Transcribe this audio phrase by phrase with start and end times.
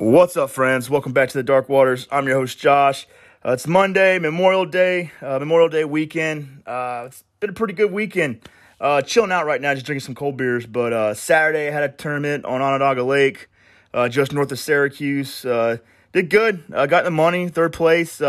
[0.00, 0.88] What's up, friends?
[0.88, 2.08] Welcome back to the Dark Waters.
[2.10, 3.06] I'm your host, Josh.
[3.44, 6.62] Uh, it's Monday, Memorial Day, uh, Memorial Day weekend.
[6.64, 8.40] Uh, it's been a pretty good weekend.
[8.80, 10.64] Uh, chilling out right now, just drinking some cold beers.
[10.64, 13.50] But uh, Saturday, I had a tournament on Onondaga Lake,
[13.92, 15.42] uh, just north of Syracuse.
[15.42, 16.64] did good.
[16.74, 18.22] I got the money, third place.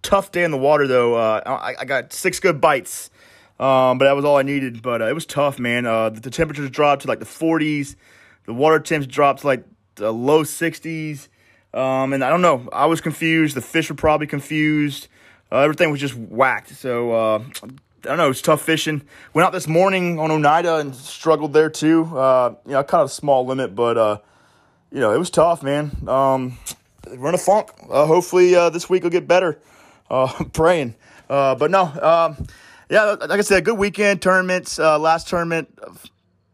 [0.00, 1.14] tough day in the water, though.
[1.14, 3.10] I, I, got six good bites,
[3.60, 4.80] um, but that was all I needed.
[4.80, 5.84] But it was tough, man.
[5.84, 7.96] The, the temperatures dropped to like the 40s.
[8.46, 9.66] The water temps dropped to like
[10.00, 11.28] uh, low 60s.
[11.74, 12.68] Um, and I don't know.
[12.72, 13.56] I was confused.
[13.56, 15.08] The fish were probably confused.
[15.52, 16.70] Uh, everything was just whacked.
[16.70, 17.68] So uh, I
[18.02, 18.30] don't know.
[18.30, 19.02] It's tough fishing.
[19.34, 22.04] Went out this morning on Oneida and struggled there too.
[22.16, 24.18] Uh, you know, kind of a small limit, but uh,
[24.90, 25.90] you know, it was tough, man.
[26.06, 26.58] Um,
[27.10, 27.70] in a funk.
[27.90, 29.58] Uh, hopefully uh, this week will get better.
[30.10, 30.94] Uh, praying.
[31.28, 32.46] Uh, but no, um,
[32.90, 34.78] yeah, like I said, good weekend tournaments.
[34.78, 35.68] Uh, last tournament,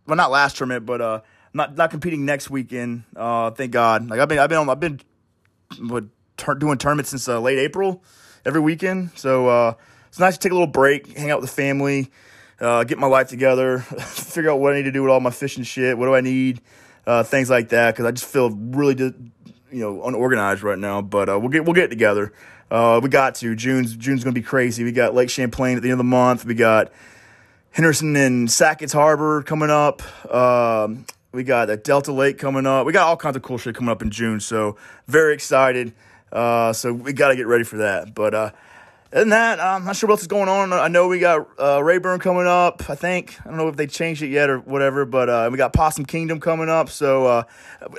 [0.07, 1.21] well, not last tournament, but uh,
[1.55, 3.05] not not competing next weekend.
[3.17, 4.11] Uh, thank God.
[4.11, 5.01] Like I've been I've been on, I've been
[5.79, 6.05] what,
[6.37, 8.03] ter- doing tournaments since uh, late April
[8.45, 9.13] every weekend.
[9.15, 9.75] So uh,
[10.09, 12.11] it's nice to take a little break, hang out with the family,
[12.61, 15.31] uh, get my life together, figure out what I need to do with all my
[15.31, 15.97] fishing shit.
[15.97, 16.61] What do I need?
[17.07, 21.03] Uh, things like that because I just feel really you know unorganized right now.
[21.03, 22.33] But uh, we'll get we'll get together.
[22.71, 24.83] We got to June's June's gonna be crazy.
[24.83, 26.45] We got Lake Champlain at the end of the month.
[26.45, 26.91] We got
[27.71, 30.03] Henderson and Sackets Harbor coming up.
[30.33, 31.05] Um,
[31.35, 32.87] we got a Delta Lake coming up.
[32.87, 34.39] We got all kinds of cool shit coming up in June.
[34.39, 34.77] So
[35.09, 35.93] very excited.
[36.33, 38.15] Uh, so we got to get ready for that.
[38.15, 38.51] But uh,
[39.13, 40.73] other than that, I'm not sure what else is going on.
[40.73, 42.89] I know we got uh, Rayburn coming up.
[42.89, 45.05] I think I don't know if they changed it yet or whatever.
[45.05, 46.89] But uh, we got Possum Kingdom coming up.
[46.89, 47.43] So uh,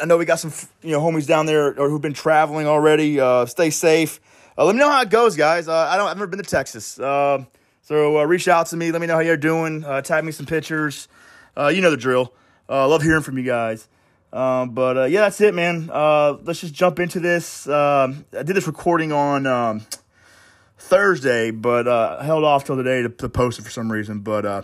[0.02, 3.20] I know we got some you know homies down there or who've been traveling already.
[3.20, 4.22] Uh, stay safe.
[4.58, 5.67] Let me know how it goes, guys.
[5.67, 6.08] I don't.
[6.08, 6.86] I've never been to Texas.
[6.86, 7.45] So
[8.23, 8.94] reach out to me.
[8.94, 9.83] Let me know how you're doing.
[10.03, 11.09] Tag me some pictures.
[11.58, 12.33] You know the drill.
[12.67, 13.88] Uh, love hearing from you guys.
[14.33, 15.89] Um, but uh, yeah, that's it, man.
[15.91, 17.67] Uh, let's just jump into this.
[17.69, 19.85] Um, I did this recording on um,
[20.77, 24.20] Thursday, but uh, held off till today to, to, post it for some reason.
[24.20, 24.61] But uh,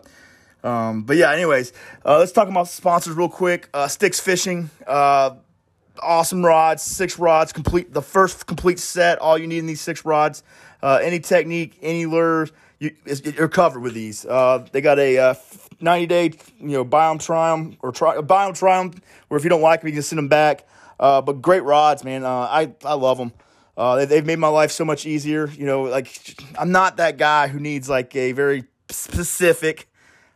[0.64, 1.72] um, but yeah, anyways,
[2.06, 3.70] uh, let's talk about sponsors real quick.
[3.88, 9.20] Sticks Fishing, awesome rods, six rods, complete the first complete set.
[9.20, 10.44] All you need in these six rods.
[10.84, 12.94] any technique, any lures, you,
[13.40, 14.24] are covered with these.
[14.24, 15.38] they got a
[15.82, 19.02] 90 day, you know, buy them, try them, or try buy them, try them.
[19.30, 20.68] Or if you don't like them, you can send them back.
[21.00, 22.24] Uh, but great rods, man.
[22.24, 23.34] Uh, I I love them.
[23.76, 25.50] Uh, they, have made my life so much easier.
[25.50, 29.88] You know, like I'm not that guy who needs like a very specific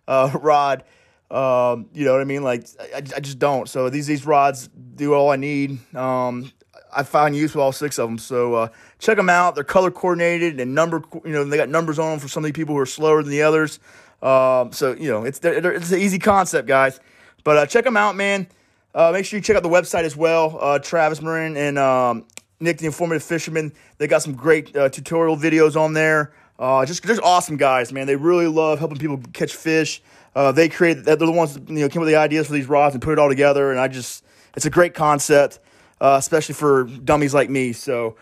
[0.07, 0.83] uh, rod.
[1.29, 2.43] Um, you know what I mean?
[2.43, 3.67] Like I, I just don't.
[3.69, 5.77] So these these rods do all I need.
[5.95, 6.51] Um,
[6.95, 8.17] I find use with all six of them.
[8.17, 8.67] So uh,
[8.99, 9.55] check them out.
[9.55, 11.03] They're color coordinated and number.
[11.25, 13.21] You know, they got numbers on them for some of the people who are slower
[13.21, 13.79] than the others.
[14.25, 16.99] Um, so you know, it's it's an easy concept, guys.
[17.43, 18.47] But uh, check them out, man.
[18.93, 20.57] Uh, make sure you check out the website as well.
[20.59, 22.25] Uh, Travis Marin and um,
[22.59, 23.71] Nick, the Informative Fisherman.
[23.99, 26.33] They got some great uh, tutorial videos on there.
[26.57, 28.07] Uh, just just awesome guys, man.
[28.07, 30.01] They really love helping people catch fish.
[30.33, 32.67] Uh, they create they're the ones you know came up with the ideas for these
[32.67, 33.69] rods and put it all together.
[33.69, 34.25] And I just
[34.55, 35.59] it's a great concept,
[36.01, 37.73] especially for dummies like me.
[37.73, 38.15] So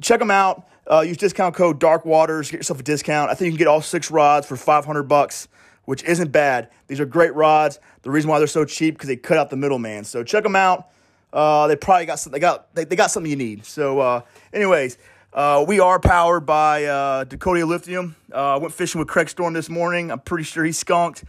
[0.00, 0.69] check them out.
[0.90, 2.50] Uh, use discount code Dark Waters.
[2.50, 3.30] Get yourself a discount.
[3.30, 5.46] I think you can get all six rods for 500 bucks,
[5.84, 6.68] which isn't bad.
[6.88, 7.78] These are great rods.
[8.02, 10.02] The reason why they're so cheap because they cut out the middleman.
[10.02, 10.88] So check them out.
[11.32, 13.64] Uh, they probably got some, they got they, they got something you need.
[13.64, 14.98] So, uh, anyways,
[15.32, 18.16] uh, we are powered by uh, Dakota Lithium.
[18.32, 20.10] Uh, I went fishing with Craig Storm this morning.
[20.10, 21.22] I'm pretty sure he skunked,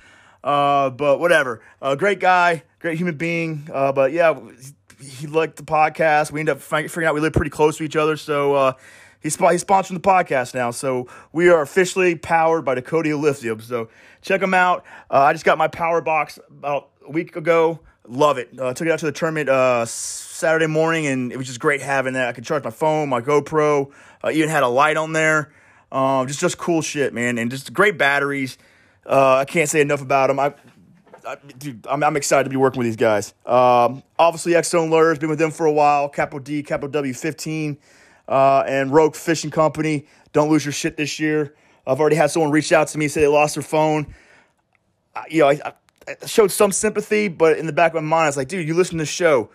[0.44, 1.62] uh, but whatever.
[1.80, 3.68] Uh, great guy, great human being.
[3.68, 4.40] But yeah,
[5.00, 6.32] he liked the podcast.
[6.32, 8.76] We ended up figuring out we live pretty close to each other, so
[9.22, 10.72] He's, he's sponsoring the podcast now.
[10.72, 13.62] So we are officially powered by Dakota Lithium.
[13.62, 13.90] So
[14.22, 14.84] check them out.
[15.10, 17.80] Uh, I just got my power box about a week ago.
[18.08, 18.50] Love it.
[18.60, 21.82] Uh, took it out to the tournament uh, Saturday morning, and it was just great
[21.82, 22.28] having that.
[22.28, 23.92] I could charge my phone, my GoPro.
[24.24, 25.54] Uh, even had a light on there.
[25.92, 28.58] Um, just just cool shit, man, and just great batteries.
[29.06, 30.40] Uh, I can't say enough about them.
[30.40, 30.54] I,
[31.28, 33.34] I dude, I'm, I'm, excited to be working with these guys.
[33.46, 36.10] Um, obviously, X Zone Lures, been with them for a while.
[36.10, 37.78] Capital D, Capital W 15
[38.32, 40.08] uh, and Rogue Fishing Company.
[40.32, 41.54] Don't lose your shit this year.
[41.86, 44.16] I've already had someone reach out to me say they lost their phone.
[45.14, 48.24] I, you know, I, I, showed some sympathy, but in the back of my mind,
[48.24, 49.50] I was like, dude, you listen to the show.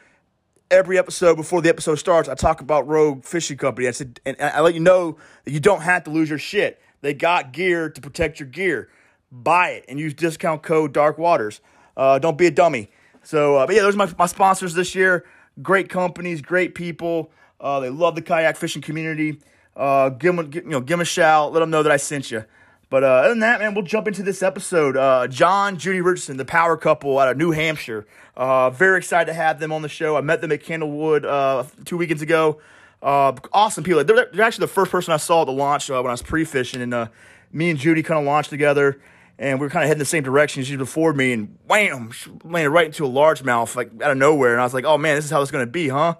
[0.70, 3.88] Every episode before the episode starts, I talk about Rogue Fishing Company.
[3.88, 6.80] I said, and I let you know that you don't have to lose your shit.
[7.00, 8.90] They got gear to protect your gear.
[9.32, 11.60] Buy it and use discount code Dark Waters.
[11.96, 12.90] Uh, don't be a dummy.
[13.22, 15.24] So, uh, but yeah, those are my, my sponsors this year.
[15.62, 17.30] Great companies, great people.
[17.66, 19.40] Uh, they love the kayak fishing community.
[19.74, 21.52] Uh, give them, you know, give them a shout.
[21.52, 22.44] Let them know that I sent you.
[22.90, 24.96] But uh, other than that, man, we'll jump into this episode.
[24.96, 28.06] Uh, Jon, Judy Richardson, the power couple out of New Hampshire.
[28.36, 30.16] Uh, very excited to have them on the show.
[30.16, 32.60] I met them at Candlewood uh, two weekends ago.
[33.02, 34.04] Uh, awesome people.
[34.04, 36.22] They're, they're, actually the first person I saw at the launch uh, when I was
[36.22, 37.10] pre fishing, and
[37.50, 39.00] me and Judy kind of launched together,
[39.40, 40.62] and we were kind of heading the same direction.
[40.62, 42.12] She was before me, and wham,
[42.44, 44.52] landed right into a largemouth, like out of nowhere.
[44.52, 46.14] And I was like, oh man, this is how it's going to be, huh?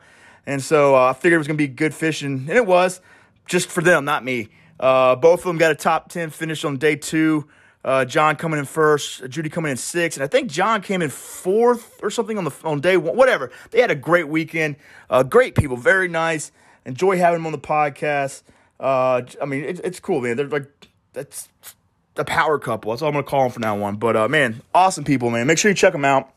[0.47, 3.01] And so uh, I figured it was going to be good fishing, and it was
[3.47, 4.49] just for them, not me.
[4.79, 7.49] Uh, both of them got a top 10 finish on day two.
[7.85, 11.09] Uh, Jon coming in first, Judy coming in sixth, and I think Jon came in
[11.11, 13.17] fourth or something on the on day one.
[13.17, 13.53] Whatever.
[13.71, 14.75] They had a great weekend.
[15.09, 16.51] Uh, great people, very nice.
[16.85, 18.43] Enjoy having them on the podcast.
[18.81, 20.37] Uh, I mean, it, it's cool, man.
[20.37, 21.49] They're like that's
[22.17, 22.91] a power couple.
[22.91, 23.97] That's all I'm gonna call them from now on.
[23.97, 25.47] But uh, man, awesome people, man.
[25.47, 26.33] Make sure you check them out.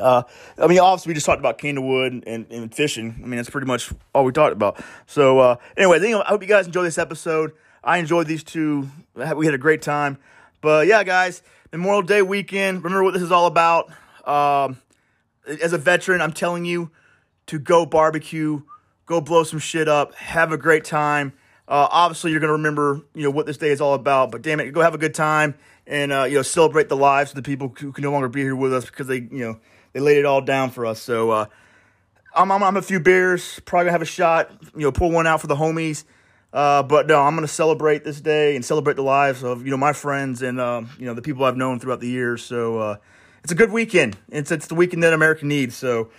[0.00, 0.22] Uh,
[0.58, 3.20] I mean, obviously, we just talked about Candlewood and, and, fishing.
[3.22, 4.82] I mean, that's pretty much all we talked about.
[5.06, 7.52] So, uh, anyway, I hope you guys enjoy this episode.
[7.82, 8.88] I enjoyed these two.
[9.14, 10.18] We had a great time.
[10.60, 11.42] But yeah, guys,
[11.72, 12.84] Memorial Day weekend.
[12.84, 13.90] Remember what this is all about.
[14.24, 14.78] Um,
[15.46, 16.90] as a veteran, I'm telling you
[17.46, 18.62] to go barbecue,
[19.06, 21.32] go blow some shit up, have a great time.
[21.66, 24.30] Uh, obviously, you're gonna remember, you know, what this day is all about.
[24.30, 25.54] But damn it, go have a good time
[25.90, 28.40] and uh, you know celebrate the lives of the people who can no longer be
[28.40, 29.60] here with us because they, you know,
[29.92, 31.00] they laid it all down for us.
[31.00, 31.46] So uh,
[32.34, 35.26] I'm, I'm, I'm a few beers, probably gonna have a shot, you know, pull one
[35.26, 36.04] out for the homies.
[36.52, 39.76] Uh, but no, I'm gonna celebrate this day and celebrate the lives of you know
[39.76, 42.42] my friends and uh, you know the people I've known throughout the years.
[42.42, 42.96] So uh,
[43.44, 44.16] it's a good weekend.
[44.30, 45.76] It's it's the weekend that America needs.
[45.76, 46.10] So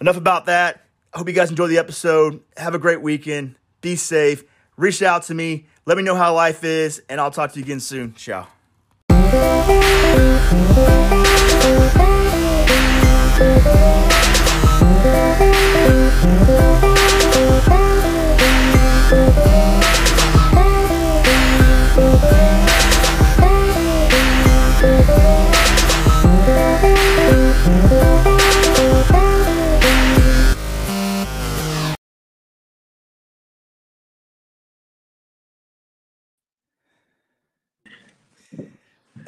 [0.00, 0.86] enough about that.
[1.12, 2.40] I hope you guys enjoy the episode.
[2.56, 3.56] Have a great weekend.
[3.82, 4.44] Be safe.
[4.76, 5.66] Reach out to me.
[5.84, 8.14] Let me know how life is, and I'll talk to you again soon.
[8.14, 8.48] Ciao.
[13.38, 13.66] Thank
[16.86, 16.95] you.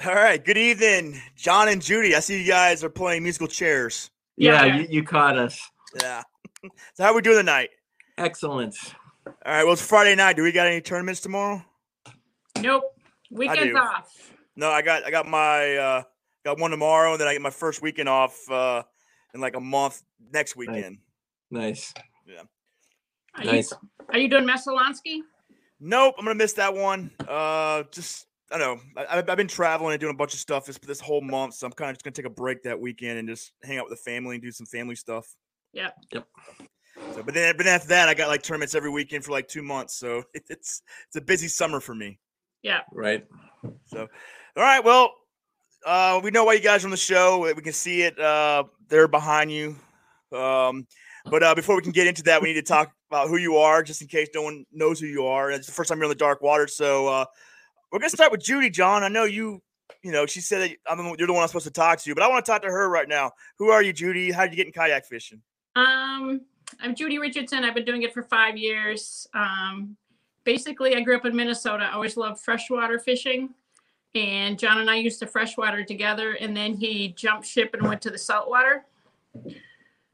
[0.06, 0.44] All right.
[0.44, 2.14] Good evening, Jon and Judy.
[2.14, 4.10] I see you guys are playing musical chairs.
[4.36, 4.76] Yeah, yeah.
[4.76, 5.60] You, you, caught us.
[6.00, 6.22] Yeah.
[6.94, 7.70] So how are we doing tonight?
[8.16, 8.76] Excellent.
[9.24, 9.62] All right.
[9.62, 10.34] Well, it's Friday night.
[10.34, 11.64] Do we got any tournaments tomorrow?
[12.60, 12.82] Nope.
[13.30, 14.32] Weekend's off.
[14.56, 16.02] No, I got I got my uh
[16.44, 18.82] got one tomorrow, and then I get my first weekend off uh
[19.34, 20.02] in like a month
[20.32, 20.98] next weekend.
[21.52, 21.94] Nice.
[22.26, 22.42] Yeah.
[23.36, 23.70] Are nice.
[23.70, 23.78] You,
[24.10, 25.20] are you doing Messalonsky?
[25.78, 27.12] Nope, I'm gonna miss that one.
[27.20, 29.02] Uh, just I don't know.
[29.10, 31.66] I, have been traveling and doing a bunch of stuff this this whole month, so
[31.66, 33.98] I'm kind of just gonna take a break that weekend and just hang out with
[33.98, 35.26] the family and do some family stuff.
[35.72, 35.90] Yeah.
[36.12, 36.26] Yep.
[37.14, 39.48] So, but then, but then after that, I got like tournaments every weekend for like
[39.48, 42.18] two months, so it's it's a busy summer for me.
[42.62, 42.80] Yeah.
[42.92, 43.24] Right.
[43.86, 44.00] So,
[44.56, 44.82] all right.
[44.82, 45.12] Well,
[45.84, 47.52] uh, we know why you guys are on the show.
[47.54, 49.76] We can see it uh, there behind you.
[50.32, 50.86] Um,
[51.30, 53.56] but uh, before we can get into that, we need to talk about who you
[53.56, 55.50] are, just in case no one knows who you are.
[55.50, 57.24] It's the first time you're on the dark water, so uh,
[57.90, 59.02] we're gonna start with Judy, Jon.
[59.02, 59.62] I know you.
[60.02, 62.22] You know, she said that I'm, you're the one I'm supposed to talk to, but
[62.22, 63.32] I want to talk to her right now.
[63.58, 64.30] Who are you, Judy?
[64.30, 65.40] How did you get in kayak fishing?
[65.76, 66.42] Um,
[66.80, 67.64] I'm Judy Richardson.
[67.64, 69.26] I've been doing it for five years.
[69.34, 69.96] Um,
[70.44, 71.84] basically, I grew up in Minnesota.
[71.84, 73.54] I always loved freshwater fishing.
[74.14, 78.00] And Jon and I used to freshwater together, and then he jumped ship and went
[78.02, 78.84] to the saltwater.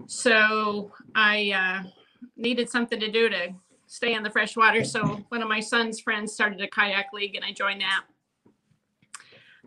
[0.06, 1.52] So I
[1.84, 1.88] uh,
[2.36, 3.54] needed something to do to
[3.86, 4.84] stay in the freshwater.
[4.84, 8.04] So one of my son's friends started a kayak league, and I joined that,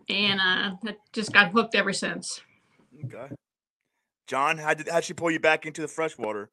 [0.08, 2.40] and uh, that just got hooked ever since.
[3.04, 3.34] Okay,
[4.26, 6.50] Jon, how did how she pull you back into the freshwater?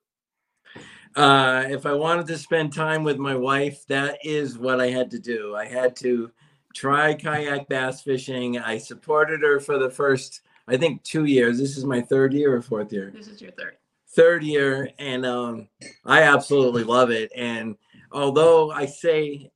[1.16, 5.10] Uh, if I wanted to spend time with my wife, that is what I had
[5.12, 5.56] to do.
[5.56, 6.30] I had to
[6.74, 8.60] try kayak bass fishing.
[8.60, 11.58] I supported her for the first, I think, two years.
[11.58, 13.14] This is my third year or fourth year.
[13.16, 13.78] This is your third
[14.16, 15.68] third year, and um,
[16.06, 17.32] I absolutely love it.
[17.36, 17.76] And
[18.12, 19.52] although I say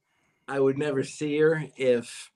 [0.48, 2.32] I would never see her if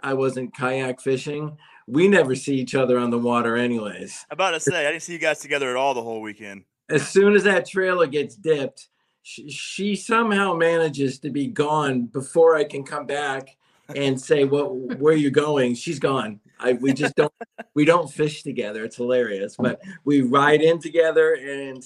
[0.00, 1.56] I wasn't kayak fishing,
[1.86, 4.26] we never see each other on the water, anyways.
[4.30, 6.64] About to say, I didn't see you guys together at all the whole weekend.
[6.90, 8.88] As soon as that trailer gets dipped,
[9.22, 13.56] she, she somehow manages to be gone before I can come back
[13.94, 14.74] and say, "What?
[14.98, 16.40] where are you going?" She's gone.
[16.58, 17.32] I we just don't
[17.74, 18.84] we don't fish together.
[18.84, 21.82] It's hilarious, but we ride in together and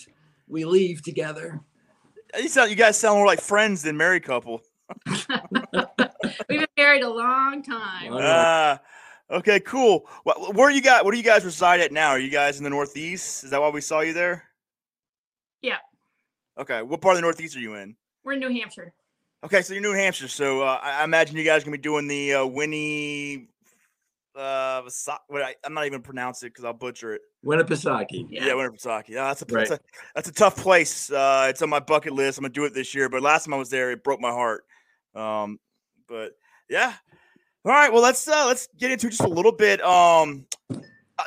[0.47, 1.61] we leave together.
[2.37, 4.63] You sound you guys sound more like friends than married couple.
[6.49, 8.13] We've been married a long time.
[8.13, 8.79] Uh,
[9.31, 10.09] okay, cool.
[10.25, 11.05] Where you got?
[11.05, 12.11] Where do you guys reside at now?
[12.11, 13.45] Are you guys in the Northeast?
[13.45, 14.45] Is that why we saw you there?
[15.63, 15.79] Yeah.
[16.59, 16.83] Okay.
[16.83, 17.97] What part of the Northeast are you in?
[18.25, 18.93] We're in New Hampshire.
[19.45, 20.27] Okay, so you're New Hampshire.
[20.27, 23.49] So uh, I imagine you guys are gonna be doing the uh, Winnie.
[24.35, 24.83] Uh,
[25.29, 27.23] what I, am not even pronounce it because I'll butcher it.
[27.45, 28.27] Winnipesaukee.
[28.31, 29.11] Yeah, yeah Winnipesaukee.
[29.11, 29.69] Yeah, that's a, right.
[29.69, 31.11] that's a that's a tough place.
[31.13, 32.39] Uh, it's on my bucket list.
[32.39, 33.09] I'm gonna do it this year.
[33.09, 34.65] But last time I was there, it broke my heart.
[35.15, 35.61] Um,
[36.09, 36.33] but
[36.69, 36.95] yeah.
[37.65, 37.93] All right.
[37.93, 39.81] Well, let's uh, let's get into just a little bit.
[39.83, 40.75] Um, uh,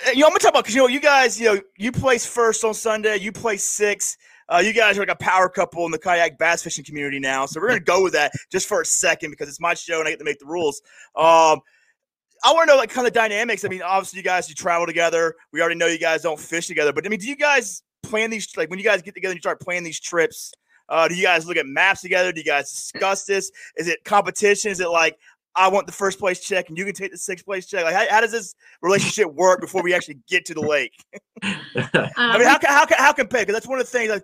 [0.07, 2.25] you know, I'm gonna talk about because you know you guys, you know, you place
[2.25, 4.17] first on Sunday, you place six.
[4.51, 7.45] Uh, you guys are like a power couple in the kayak bass fishing community now,
[7.45, 10.07] so we're gonna go with that just for a second because it's my show and
[10.07, 10.81] I get to make the rules.
[11.15, 11.61] Um,
[12.43, 13.63] I want to know like kind of dynamics.
[13.63, 15.35] I mean, obviously you guys you travel together.
[15.53, 18.29] We already know you guys don't fish together, but I mean, do you guys plan
[18.29, 20.51] these like when you guys get together and you start planning these trips?
[20.89, 22.33] Uh, do you guys look at maps together?
[22.33, 23.49] Do you guys discuss this?
[23.77, 24.71] Is it competition?
[24.71, 25.17] Is it like
[25.55, 27.83] I want the first place check and you can take the sixth place check?
[27.83, 31.03] Like, how, how does this relationship work before we actually get to the lake?
[31.43, 33.41] I mean, um, how can how can how can pay?
[33.41, 34.23] Because that's one of the things like,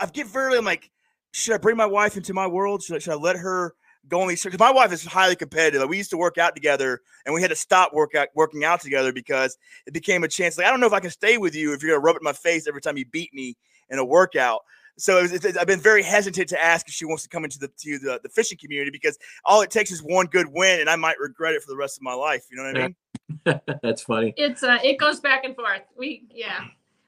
[0.00, 0.90] I get very I'm like,
[1.32, 2.82] should I bring my wife into my world?
[2.82, 3.74] Should I, should I let her
[4.08, 5.80] go on these because my wife is highly competitive.
[5.80, 8.64] Like we used to work out together, and we had to stop work out, working
[8.64, 10.58] out together because it became a chance.
[10.58, 12.20] Like I don't know if I can stay with you if you're gonna rub it
[12.20, 13.56] in my face every time you beat me
[13.90, 14.62] in a workout.
[14.96, 17.58] So it was, I've been very hesitant to ask if she wants to come into
[17.58, 20.88] the to the, the fishing community because all it takes is one good win, and
[20.88, 22.46] I might regret it for the rest of my life.
[22.50, 23.60] You know what I mean?
[23.82, 24.34] That's funny.
[24.36, 25.82] It's uh, it goes back and forth.
[25.96, 26.60] We yeah,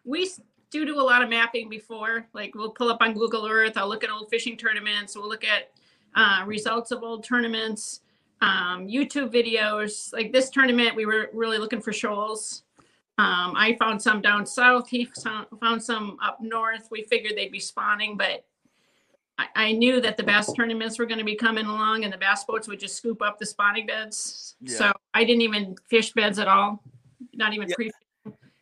[0.04, 0.28] we
[0.70, 2.26] do do a lot of mapping before.
[2.32, 3.76] Like we'll pull up on Google Earth.
[3.76, 5.16] I'll look at old fishing tournaments.
[5.16, 5.70] We'll look at
[6.16, 8.00] uh, results of old tournaments,
[8.40, 10.12] um, YouTube videos.
[10.12, 12.64] Like this tournament, we were really looking for shoals.
[13.18, 14.88] Um, I found some down south.
[14.88, 15.08] He
[15.60, 16.88] found some up north.
[16.90, 18.44] We figured they'd be spawning, but
[19.38, 22.18] I, I knew that the bass tournaments were going to be coming along, and the
[22.18, 24.56] bass boats would just scoop up the spawning beds.
[24.60, 24.76] Yeah.
[24.76, 26.82] So I didn't even fish beds at all,
[27.32, 27.74] not even yeah.
[27.74, 27.90] pre,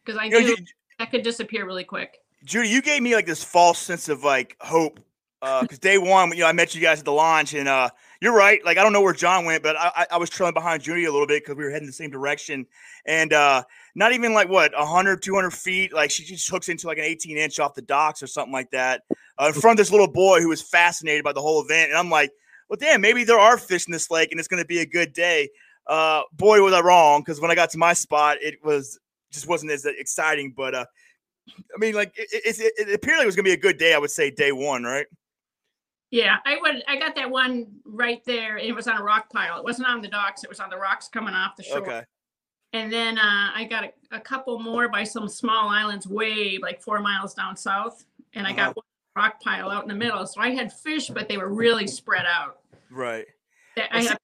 [0.04, 0.56] because I knew you
[0.98, 2.18] that could disappear really quick.
[2.44, 5.00] Judy, you gave me like this false sense of like hope
[5.40, 7.90] because uh, day one, you know, I met you guys at the launch, and uh,
[8.24, 8.64] you're right.
[8.64, 11.12] Like I don't know where John went, but I, I was trailing behind Judy a
[11.12, 12.66] little bit because we were heading the same direction,
[13.04, 13.62] and uh,
[13.94, 15.92] not even like what 100, 200 feet.
[15.92, 18.70] Like she just hooks into like an 18 inch off the docks or something like
[18.70, 19.02] that
[19.38, 21.98] uh, in front of this little boy who was fascinated by the whole event, and
[21.98, 22.30] I'm like,
[22.68, 24.86] well, damn, maybe there are fish in this lake, and it's going to be a
[24.86, 25.50] good day.
[25.86, 28.98] Uh, boy, was I wrong because when I got to my spot, it was
[29.32, 30.86] just wasn't as exciting, but uh,
[31.48, 33.92] I mean, like it, it, it, like it was gonna be a good day.
[33.92, 35.06] I would say day one, right?
[36.14, 36.84] Yeah, I would.
[36.86, 38.56] I got that one right there.
[38.56, 39.58] It was on a rock pile.
[39.58, 40.44] It wasn't on the docks.
[40.44, 41.78] It was on the rocks coming off the shore.
[41.78, 42.04] Okay.
[42.72, 46.80] And then uh, I got a, a, couple more by some small islands way like
[46.80, 48.04] four miles down south.
[48.34, 48.58] And I uh-huh.
[48.58, 48.84] got one
[49.16, 50.24] rock pile out in the middle.
[50.28, 52.60] So I had fish, but they were really spread out.
[52.92, 53.26] Right.
[53.76, 54.18] I had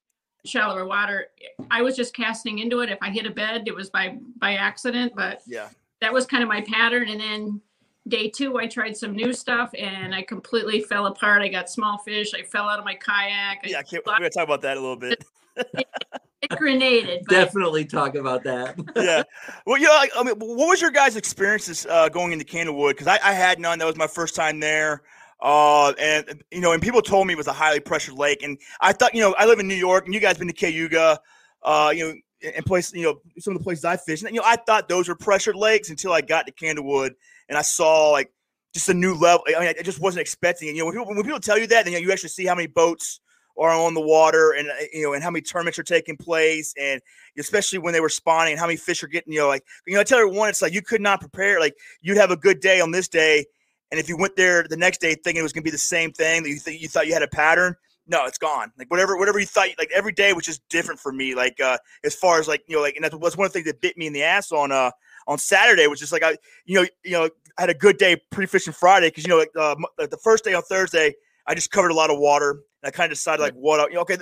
[0.45, 1.27] shallower water.
[1.69, 2.89] I was just casting into it.
[2.89, 5.11] If I hit a bed, it was by by accident.
[5.13, 5.67] But yeah,
[5.99, 7.09] that was kind of my pattern.
[7.09, 7.61] And then
[8.07, 11.41] day two, I tried some new stuff and I completely fell apart.
[11.41, 12.33] I got small fish.
[12.33, 13.59] I fell out of my kayak.
[13.63, 15.23] Yeah, I can't, we're gonna talk about that a little bit.
[15.55, 15.87] it,
[16.41, 17.23] it grenaded.
[17.27, 17.33] But...
[17.33, 18.75] Definitely talk about that.
[18.95, 19.23] yeah.
[19.65, 22.91] Well, you know, I mean, what was your guys' experiences uh, going into Candlewood?
[22.91, 23.79] Because I, I, had none.
[23.79, 25.03] That was my first time there.
[25.41, 28.59] Uh, and you know, and people told me it was a highly pressured lake, and
[28.79, 31.19] I thought, you know, I live in New York, and you guys been to Cayuga,
[31.63, 34.39] uh, you know, and place, you know, some of the places I fish, and you
[34.39, 37.15] know, I thought those were pressured lakes until I got to Candlewood,
[37.51, 38.31] and I saw like
[38.73, 39.43] just a new level.
[39.55, 40.75] I mean, I just wasn't expecting it.
[40.75, 42.45] You know, when people, when people tell you that, then you, know, you actually see
[42.45, 43.19] how many boats
[43.59, 46.73] are on the water, and uh, you know, and how many tournaments are taking place,
[46.79, 47.01] and
[47.37, 49.33] especially when they were spawning, and how many fish are getting.
[49.33, 51.59] You know, like you know, I tell everyone, it's like you could not prepare.
[51.59, 53.45] Like you'd have a good day on this day,
[53.91, 55.77] and if you went there the next day thinking it was going to be the
[55.77, 57.75] same thing that you th- you thought you had a pattern,
[58.07, 58.71] no, it's gone.
[58.77, 61.35] Like whatever, whatever you thought, like every day was just different for me.
[61.35, 63.59] Like uh, as far as like you know, like and that was one of the
[63.59, 64.91] things that bit me in the ass on uh
[65.27, 68.21] on Saturday was just like I, you know, you know, I had a good day
[68.31, 71.13] pre-fishing Friday because you know, like uh, the first day on Thursday,
[71.47, 72.51] I just covered a lot of water.
[72.83, 74.17] And I kind of decided like what, you know, okay,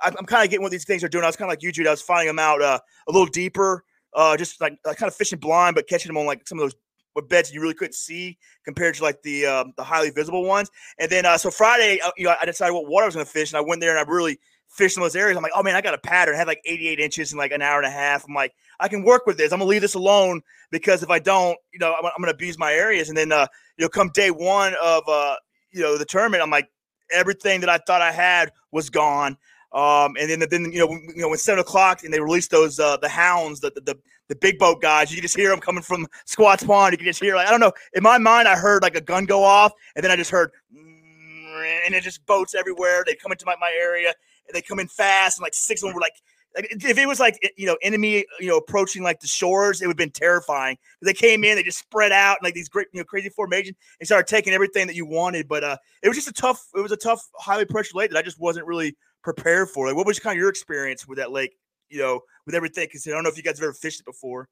[0.00, 1.24] I'm, I'm kind of getting what these things are doing.
[1.24, 1.86] I was kind of like you, Jude.
[1.86, 2.78] I was finding them out uh,
[3.08, 6.46] a little deeper, uh, just like kind of fishing blind, but catching them on like
[6.46, 6.74] some of those
[7.28, 10.70] beds you really couldn't see compared to like the um, the highly visible ones.
[10.98, 13.26] And then uh, so Friday, uh, you know, I decided what water I was going
[13.26, 14.38] to fish, and I went there and I really
[14.72, 15.36] fished in those areas.
[15.36, 16.34] I'm like, oh man, I got a pattern.
[16.34, 18.24] I had like 88 inches in like an hour and a half.
[18.26, 19.52] I'm like, I can work with this.
[19.52, 22.58] I'm gonna leave this alone because if I don't, you know, I'm, I'm gonna abuse
[22.58, 23.08] my areas.
[23.08, 25.36] And then, uh, you know, come day one of, uh,
[25.70, 26.70] you know, the tournament, I'm like,
[27.12, 29.36] everything that I thought I had was gone.
[29.72, 32.50] Um, and then, then you know, when, you know, when seven o'clock and they released
[32.50, 33.96] those uh, the hounds, the, the
[34.28, 36.92] the big boat guys, you can just hear them coming from Squantz Pond.
[36.92, 37.72] You can just hear like I don't know.
[37.94, 40.50] In my mind, I heard like a gun go off, and then I just heard,
[40.74, 43.02] and it just boats everywhere.
[43.06, 44.14] They come into my, my area,
[44.52, 46.14] and they come in fast, and like six of them were like
[46.54, 49.92] if it was like you know enemy you know approaching like the shores, it would
[49.92, 50.76] have been terrifying.
[51.00, 54.06] They came in, they just spread out like these great you know crazy formation and
[54.06, 55.48] started taking everything that you wanted.
[55.48, 56.66] But uh, it was just a tough.
[56.74, 59.86] It was a tough, highly pressured lake that I just wasn't really prepared for.
[59.86, 61.56] Like, what was kind of your experience with that lake?
[61.88, 62.86] You know, with everything.
[62.86, 64.48] Because I don't know if you guys have ever fished it before.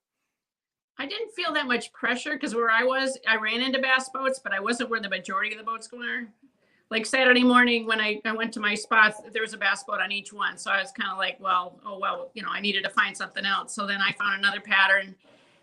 [0.98, 4.38] I didn't feel that much pressure because where I was, I ran into bass boats,
[4.38, 6.26] but I wasn't where the majority of the boats were
[6.90, 10.00] like Saturday morning when I, I went to my spots, there was a bass boat
[10.00, 10.58] on each one.
[10.58, 13.16] So I was kind of like, well, oh, well, you know, I needed to find
[13.16, 13.72] something else.
[13.72, 15.14] So then I found another pattern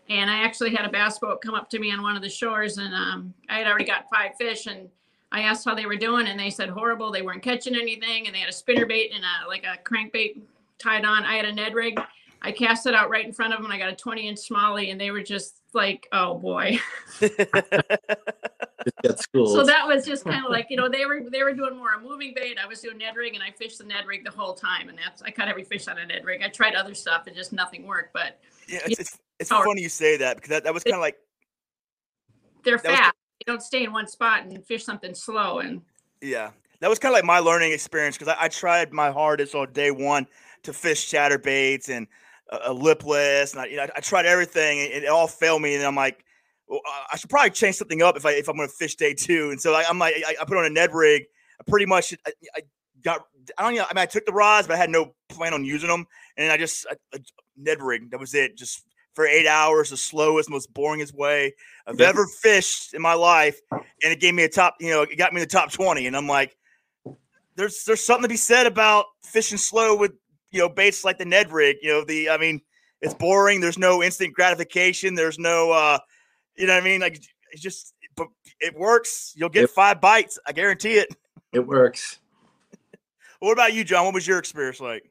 [0.08, 2.30] and I actually had a bass boat come up to me on one of the
[2.30, 4.88] shores and um, I had already got five fish and
[5.30, 7.12] I asked how they were doing and they said horrible.
[7.12, 10.40] They weren't catching anything and they had a spinner bait and a, like a crankbait
[10.78, 11.24] tied on.
[11.24, 12.00] I had a Ned rig.
[12.40, 13.70] I cast it out right in front of them.
[13.70, 16.78] I got a 20 inch smalley and they were just like, oh boy.
[19.34, 21.94] so that was just kind of like you know they were they were doing more
[21.94, 22.58] a moving bait.
[22.62, 24.98] I was doing Ned rig and I fished the Ned rig the whole time, and
[24.98, 26.42] that's I caught every fish on a Ned rig.
[26.42, 28.12] I tried other stuff and just nothing worked.
[28.12, 31.00] But yeah, it's it's, it's funny you say that because that, that was kind of
[31.00, 31.16] like
[32.64, 33.00] they're fast.
[33.00, 35.82] Was, they don't stay in one spot and fish something slow and
[36.20, 36.50] yeah.
[36.80, 39.72] That was kind of like my learning experience because I, I, tried my hardest on
[39.72, 40.26] day one
[40.62, 42.06] to fish chatterbaits and
[42.52, 45.26] uh, a, a lipless, and I, you know, I, I tried everything, and it all
[45.26, 45.74] failed me.
[45.74, 46.27] And I'm like, well,
[47.12, 49.50] I should probably change something up if I if I'm going to fish day two.
[49.50, 51.24] And so I, am like, I, I, put on a Ned rig.
[51.60, 52.60] I pretty much I, I,
[53.02, 53.22] got
[53.56, 53.84] I don't know.
[53.88, 56.06] I mean, I took the rods, but I had no plan on using them.
[56.36, 57.18] And I just I,
[57.56, 58.10] Ned rig.
[58.10, 58.56] That was it.
[58.56, 58.84] Just
[59.14, 61.54] for eight hours, the slowest, most boringest way
[61.86, 63.58] I've ever fished in my life.
[63.72, 64.76] And it gave me a top.
[64.80, 66.06] You know, it got me in the top twenty.
[66.06, 66.56] And I'm like,
[67.56, 70.12] there's there's something to be said about fishing slow with
[70.50, 71.78] you know baits like the Ned rig.
[71.80, 72.60] You know, the I mean,
[73.00, 73.60] it's boring.
[73.60, 75.14] There's no instant gratification.
[75.14, 75.72] There's no.
[75.72, 75.98] uh
[76.58, 77.00] you know what I mean?
[77.00, 77.22] Like
[77.52, 78.28] it's just, but
[78.60, 79.32] it works.
[79.36, 80.38] You'll get five bites.
[80.46, 81.08] I guarantee it.
[81.52, 82.18] It works.
[83.40, 84.04] what about you, Jon?
[84.04, 85.10] What was your experience like?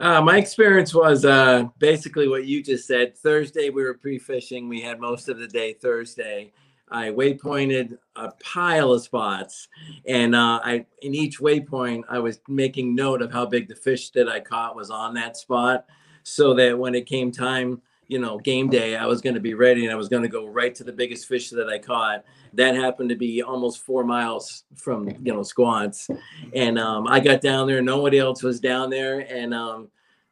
[0.00, 3.16] Uh, my experience was uh, basically what you just said.
[3.16, 4.68] Thursday we were pre-fishing.
[4.68, 6.52] We had most of the day Thursday.
[6.90, 9.68] I waypointed a pile of spots,
[10.06, 14.10] and uh, I in each waypoint I was making note of how big the fish
[14.10, 15.86] that I caught was on that spot,
[16.24, 19.54] so that when it came time you know, game day, I was going to be
[19.54, 22.24] ready and I was going to go right to the biggest fish that I caught.
[22.52, 26.14] That happened to be almost four miles from, you know, Squantz.
[26.54, 29.20] And um, I got down there, nobody else was down there.
[29.20, 29.88] And um,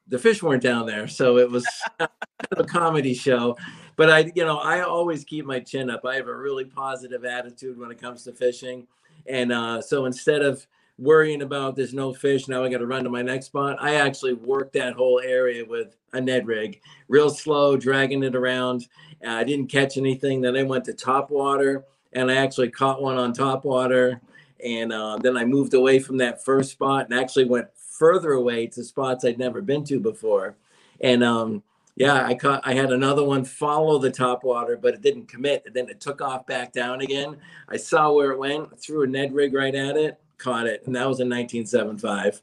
[0.09, 1.09] the fish weren't down there.
[1.09, 1.67] So it was
[2.51, 3.57] a comedy show.
[3.97, 6.05] But I, you know, I always keep my chin up.
[6.05, 8.87] I have a really positive attitude when it comes to fishing.
[9.27, 10.67] And uh, so instead of,
[11.03, 12.49] worrying about there's no fish.
[12.49, 13.77] Now I got to run to my next spot.
[13.81, 18.89] I actually worked that whole area with a Ned rig, real slow, dragging it around.
[19.27, 20.41] I didn't catch anything.
[20.41, 24.21] Then I went to top water and I actually caught one on top water.
[24.65, 28.67] And uh, then I moved away from that first spot and actually went further away
[28.69, 30.57] to spots I'd never been to before.
[31.01, 31.63] And um,
[31.97, 32.63] yeah, I caught.
[32.65, 35.65] I had another one follow the top water, but it didn't commit.
[35.67, 37.37] And then it took off back down again.
[37.69, 40.95] I saw where it went, threw a Ned rig right at it, caught it, and
[40.97, 42.43] that was in 1975.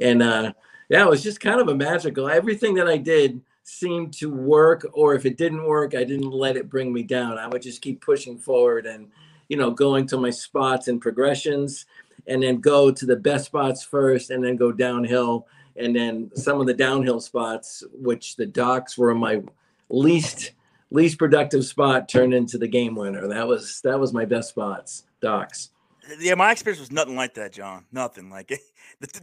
[0.00, 0.52] And uh,
[0.88, 2.28] yeah, it was just kind of a magical.
[2.28, 6.56] Everything that I did seemed to work, or if it didn't work, I didn't let
[6.56, 7.38] it bring me down.
[7.38, 9.08] I would just keep pushing forward and,
[9.48, 11.86] you know, going to my spots and progressions,
[12.26, 15.46] and then go to the best spots first, and then go downhill.
[15.76, 19.42] And then some of the downhill spots, which the docks were my
[19.88, 20.52] least
[20.92, 23.28] least productive spot, turned into the game winner.
[23.28, 25.70] That was that was my best spots, docks
[26.18, 27.84] yeah, my experience was nothing like that, Jon.
[27.92, 28.60] Nothing like it.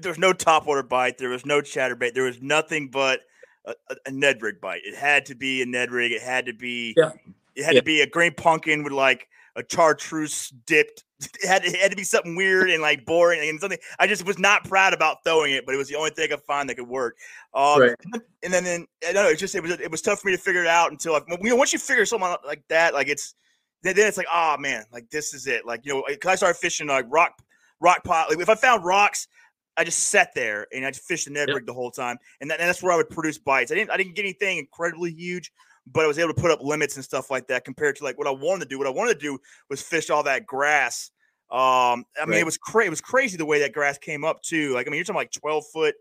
[0.01, 1.17] There was no topwater bite.
[1.17, 2.13] There was no chatterbait.
[2.13, 3.21] There was nothing but
[3.65, 3.73] a,
[4.05, 4.81] a, Ned rig bite.
[4.85, 6.11] It had to be a Ned rig.
[6.11, 6.93] It had to be.
[6.97, 7.11] Yeah.
[7.55, 7.81] It had yeah.
[7.81, 11.03] to be a green pumpkin with like a chartreuse dipped.
[11.19, 13.79] It had, it had to be something weird and like boring and something.
[13.97, 16.35] I just was not proud about throwing it, but it was the only thing I
[16.35, 17.17] could find that could work.
[17.55, 17.95] Um, right.
[18.43, 19.29] And then, then I don't know.
[19.31, 21.21] It just it was it was tough for me to figure it out until I,
[21.41, 23.33] you know once you figure something out like that, like it's
[23.83, 25.65] then, then it's like, oh man, like this is it.
[25.65, 27.41] Like you know, cause I started fishing like rock
[27.79, 28.29] rock pot.
[28.29, 29.27] Like if I found rocks,
[29.75, 31.55] I just sat there and I just fished the Ned yep.
[31.55, 33.71] rig the whole time, and, that, and that's where I would produce bites.
[33.71, 35.51] I didn't I didn't get anything incredibly huge,
[35.85, 38.17] but I was able to put up limits and stuff like that compared to like
[38.17, 38.77] what I wanted to do.
[38.77, 41.11] What I wanted to do was fish all that grass.
[41.49, 42.39] Um, I mean, right.
[42.39, 42.87] it was crazy.
[42.87, 44.73] It was crazy the way that grass came up too.
[44.73, 45.95] Like I mean, you're talking like 12 foot.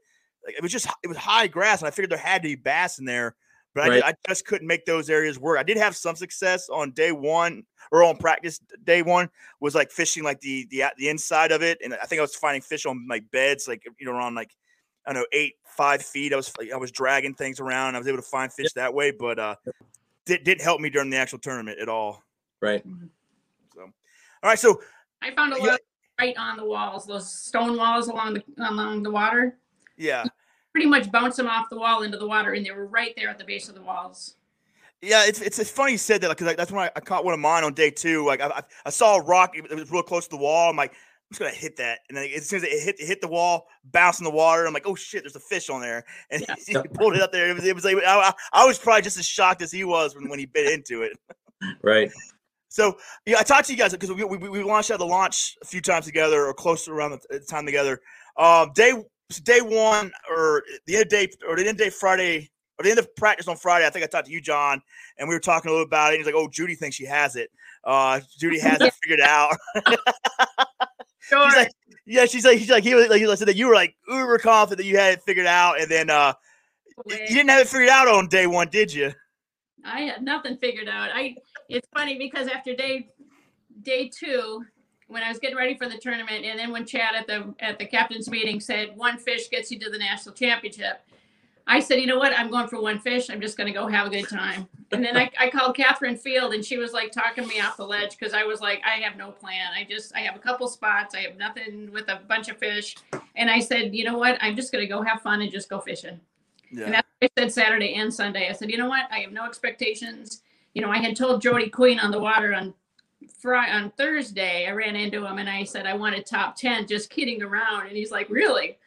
[0.44, 2.54] Like, it was just it was high grass, and I figured there had to be
[2.54, 3.36] bass in there.
[3.76, 4.02] But right.
[4.02, 5.58] I, I, just couldn't make those areas work.
[5.58, 7.62] I did have some success on day one
[7.92, 9.28] or on practice day one
[9.60, 12.34] was like fishing like the the the inside of it, and I think I was
[12.34, 14.50] finding fish on like beds, like you know around like
[15.06, 16.32] I don't know eight five feet.
[16.32, 17.96] I was I was dragging things around.
[17.96, 18.72] I was able to find fish yep.
[18.76, 19.56] that way, but uh,
[20.24, 22.22] did didn't help me during the actual tournament at all.
[22.62, 22.80] Right.
[22.88, 23.08] Mm-hmm.
[23.74, 23.90] So, all
[24.42, 24.58] right.
[24.58, 24.80] So
[25.20, 25.76] I found a lot yeah.
[26.18, 29.58] right on the walls, those stone walls along the along the water.
[29.98, 30.24] Yeah.
[30.76, 33.30] Pretty much bounce them off the wall into the water, and they were right there
[33.30, 34.34] at the base of the walls.
[35.00, 37.24] Yeah, it's it's, it's funny you said that because like, that's when I, I, caught
[37.24, 38.26] one of mine on day two.
[38.26, 40.68] Like I, I, saw a rock, it was real close to the wall.
[40.68, 40.96] I'm like, I'm
[41.30, 43.68] just gonna hit that, and then as soon as it hit it hit the wall,
[43.90, 44.66] bounce in the water.
[44.66, 46.54] I'm like, oh shit, there's a fish on there, and yeah.
[46.58, 47.48] he, he, pulled it up there.
[47.48, 50.14] It was it was like I, I was probably just as shocked as he was
[50.14, 51.16] when, when he bit into it.
[51.82, 52.12] Right.
[52.68, 55.56] So yeah, I talked to you guys because we, we, we launched out the launch
[55.62, 58.02] a few times together or close to around the time together.
[58.36, 58.92] Um, day
[59.42, 62.90] day one or the end of day or the end of day Friday or the
[62.90, 63.86] end of practice on Friday.
[63.86, 64.80] I think I talked to you, Jon,
[65.18, 66.18] and we were talking a little about it.
[66.18, 67.50] he's like, "Oh, Judy thinks she has it.
[67.84, 69.56] Uh, Judy has it figured out."
[71.20, 71.40] sure.
[71.40, 71.70] Like,
[72.06, 74.38] yeah, she's like, she's like, he was like, he said that you were like uber
[74.38, 76.32] confident that you had it figured out, and then uh,
[77.06, 79.12] you didn't have it figured out on day one, did you?
[79.84, 81.10] I had nothing figured out.
[81.12, 81.36] I
[81.68, 83.08] it's funny because after day
[83.82, 84.64] day two,
[85.08, 87.78] when I was getting ready for the tournament, and then when Chad at the at
[87.78, 91.00] the captain's meeting said one fish gets you to the national championship,
[91.66, 92.36] I said, you know what?
[92.38, 93.30] I'm going for one fish.
[93.30, 94.68] I'm just going to go have a good time.
[94.92, 97.86] And then I, I called Catherine Field, and she was like talking me off the
[97.86, 99.68] ledge because I was like, I have no plan.
[99.74, 101.14] I just I have a couple spots.
[101.14, 102.96] I have nothing with a bunch of fish,
[103.36, 104.38] and I said, you know what?
[104.40, 106.20] I'm just going to go have fun and just go fishing.
[106.70, 106.84] Yeah.
[106.84, 108.48] And that's what I said Saturday and Sunday.
[108.48, 109.04] I said, you know what?
[109.10, 110.42] I have no expectations
[110.76, 112.74] you know, I had told Jody Queen on the water on
[113.40, 114.66] Friday on Thursday.
[114.66, 117.96] I ran into him and I said I wanted top ten, just kidding around, and
[117.96, 118.78] he's like, really?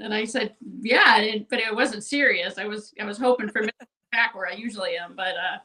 [0.00, 2.58] And I said, yeah, but it wasn't serious.
[2.58, 3.62] I was I was hoping for
[4.12, 5.58] back where I usually am, but uh,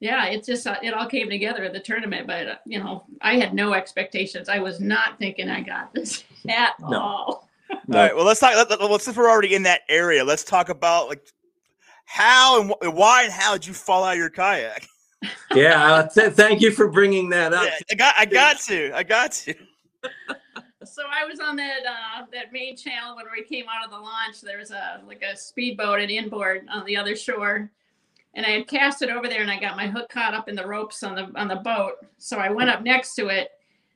[0.00, 2.26] yeah, it just uh, it all came together at the tournament.
[2.26, 4.48] But uh, you know, I had no expectations.
[4.48, 6.98] I was not thinking I got this at no.
[6.98, 7.48] all.
[7.86, 7.98] No.
[7.98, 8.16] All right.
[8.16, 8.54] Well, let's talk.
[8.54, 11.22] Let, us since we're already in that area, let's talk about like
[12.04, 14.86] how and wh- why and how did you fall out of your kayak?
[15.54, 17.64] yeah, uh, th- thank you for bringing that up.
[17.64, 19.54] Yeah, I got, I got to, I got to.
[20.84, 23.98] so I was on that uh, that main channel when we came out of the
[23.98, 24.40] launch.
[24.40, 27.70] There was a like a speedboat and inboard on the other shore,
[28.34, 30.54] and I had cast it over there, and I got my hook caught up in
[30.54, 31.94] the ropes on the on the boat.
[32.18, 33.50] So I went up next to it,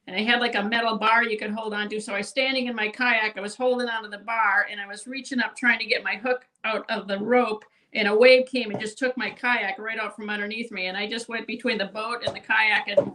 [0.07, 2.01] and I had like a metal bar you could hold on to.
[2.01, 4.87] So I was standing in my kayak, I was holding onto the bar, and I
[4.87, 8.47] was reaching up trying to get my hook out of the rope and a wave
[8.47, 10.87] came and just took my kayak right out from underneath me.
[10.87, 13.13] And I just went between the boat and the kayak and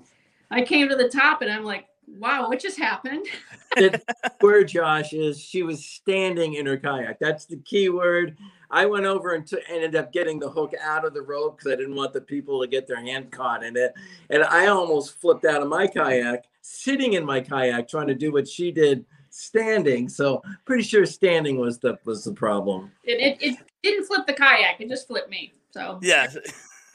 [0.52, 1.86] I came to the top and I'm like,
[2.18, 3.26] wow, what just happened?
[3.76, 4.02] the
[4.42, 7.20] word, Josh, is she was standing in her kayak.
[7.20, 8.38] That's the key word.
[8.72, 11.72] I went over and t- ended up getting the hook out of the rope because
[11.72, 13.94] I didn't want the people to get their hand caught in it.
[14.30, 18.32] And I almost flipped out of my kayak, sitting in my kayak, trying to do
[18.32, 20.10] what she did standing.
[20.10, 22.92] So pretty sure standing was the was the problem.
[23.04, 25.54] It, it, it didn't flip the kayak; it just flipped me.
[25.72, 26.28] So yeah,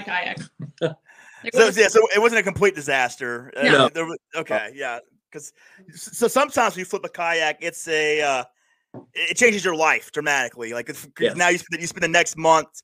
[0.01, 0.39] kayak.
[0.81, 3.53] so yeah, so it wasn't a complete disaster.
[3.57, 3.85] Uh, no.
[3.87, 4.99] Uh, there was, okay, yeah,
[5.31, 5.53] because
[5.95, 8.45] so sometimes when you flip a kayak, it's a uh,
[9.13, 10.73] it changes your life dramatically.
[10.73, 11.37] Like yes.
[11.37, 12.83] now you spend you spend the next month.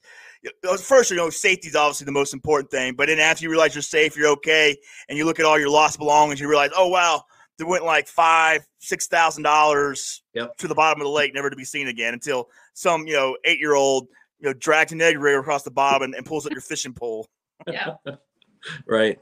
[0.83, 3.75] First, you know, safety is obviously the most important thing, but then after you realize
[3.75, 4.77] you're safe, you're okay,
[5.09, 7.23] and you look at all your lost belongings, you realize, oh wow,
[7.61, 10.57] they went like five, six thousand dollars yep.
[10.57, 13.37] to the bottom of the lake, never to be seen again until some you know
[13.45, 14.09] eight year old
[14.41, 16.95] you know drags an egg rig across the bottom and, and pulls up your fishing
[16.95, 17.29] pole.
[17.67, 17.95] Yeah.
[18.87, 19.19] right.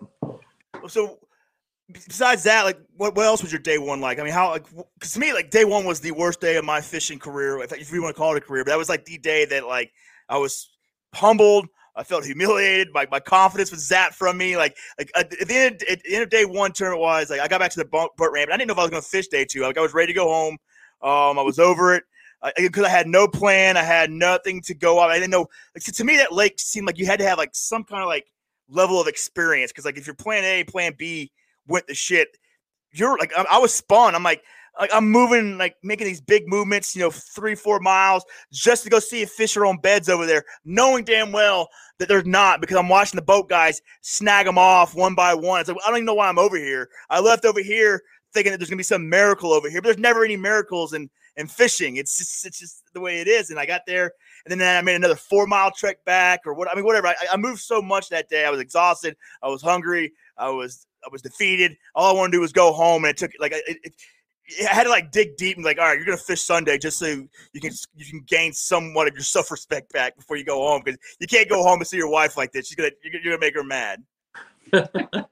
[0.86, 1.18] So
[1.90, 4.20] besides that, like what, what else was your day one like?
[4.20, 6.64] I mean, how like because to me, like day one was the worst day of
[6.64, 8.88] my fishing career, if, if you want to call it a career, but that was
[8.88, 9.92] like the day that like
[10.28, 10.70] I was
[11.14, 11.68] humbled.
[11.98, 12.92] I felt humiliated.
[12.92, 14.56] My, my confidence was zapped from me.
[14.56, 17.48] Like like at the end, at the end of day one, tournament wise, like I
[17.48, 18.50] got back to the boat, ramp.
[18.52, 19.62] I didn't know if I was going to fish day two.
[19.62, 20.56] Like I was ready to go home.
[21.02, 22.04] Um, I was over it
[22.56, 23.76] because I, I, had no plan.
[23.76, 25.10] I had nothing to go off.
[25.10, 25.48] I didn't know.
[25.74, 28.08] Like to me, that lake seemed like you had to have like some kind of
[28.08, 28.26] like
[28.68, 29.72] level of experience.
[29.72, 31.32] Because like if you're plan A, plan B
[31.66, 32.28] went the shit,
[32.92, 34.14] you're like I, I was spun.
[34.14, 34.42] I'm like
[34.78, 38.90] like I'm moving, like making these big movements, you know, three, four miles just to
[38.90, 42.60] go see if fish are on beds over there, knowing damn well that they're not
[42.60, 45.60] because I'm watching the boat guys snag them off one by one.
[45.60, 46.88] It's like, I don't even know why I'm over here.
[47.10, 49.98] I left over here thinking that there's gonna be some miracle over here, but there's
[49.98, 51.96] never any miracles in in fishing.
[51.96, 53.50] It's just it's just the way it is.
[53.50, 54.12] And I got there,
[54.44, 56.70] and then I made another four mile trek back, or what?
[56.70, 57.06] I mean, whatever.
[57.06, 58.44] I, I moved so much that day.
[58.44, 59.16] I was exhausted.
[59.42, 60.12] I was hungry.
[60.36, 61.76] I was I was defeated.
[61.94, 63.94] All I wanted to do was go home, and it took like it, it
[64.70, 66.98] I had to like dig deep and like, all right, you're gonna fish Sunday just
[66.98, 70.58] so you can you can gain somewhat of your self respect back before you go
[70.58, 72.68] home because you can't go home and see your wife like this.
[72.68, 74.02] She's gonna you're gonna make her mad.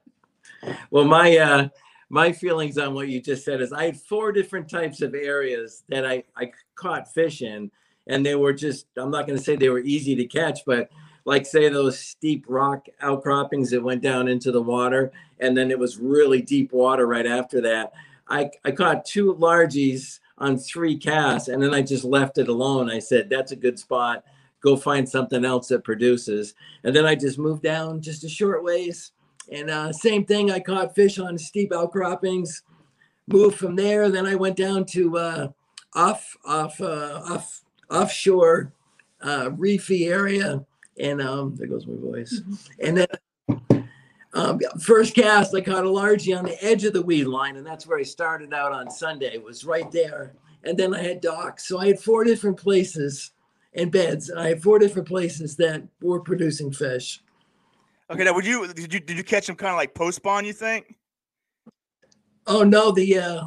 [0.91, 1.69] well, my uh,
[2.09, 5.83] my feelings on what you just said is I had four different types of areas
[5.89, 7.71] that I I caught fish in,
[8.05, 10.89] and they were just I'm not gonna say they were easy to catch, but
[11.25, 15.79] like say those steep rock outcroppings that went down into the water, and then it
[15.79, 17.93] was really deep water right after that
[18.29, 22.89] I, I caught two largies on three casts, and then I just left it alone.
[22.89, 24.23] I said, "That's a good spot.
[24.61, 28.63] Go find something else that produces." And then I just moved down just a short
[28.63, 29.11] ways,
[29.51, 30.51] and uh, same thing.
[30.51, 32.63] I caught fish on steep outcroppings.
[33.27, 34.09] Moved from there.
[34.09, 35.47] Then I went down to uh,
[35.95, 38.71] off off uh, off offshore
[39.21, 40.63] uh, reefy area,
[40.99, 42.41] and um, there goes my voice.
[42.81, 43.07] And then
[44.37, 47.65] um, first cast, I caught a largie on the edge of the weed line, and
[47.65, 49.33] that's where I started out on Sunday.
[49.33, 51.67] It was right there, and then I had docks.
[51.67, 53.31] So I had four different places
[53.73, 54.31] and beds.
[54.31, 57.23] I had four different places that were producing fish.
[58.11, 60.45] Okay, now would you did you did you catch them kind of like post spawn?
[60.45, 60.95] You think?
[62.45, 63.43] Oh no, the uh,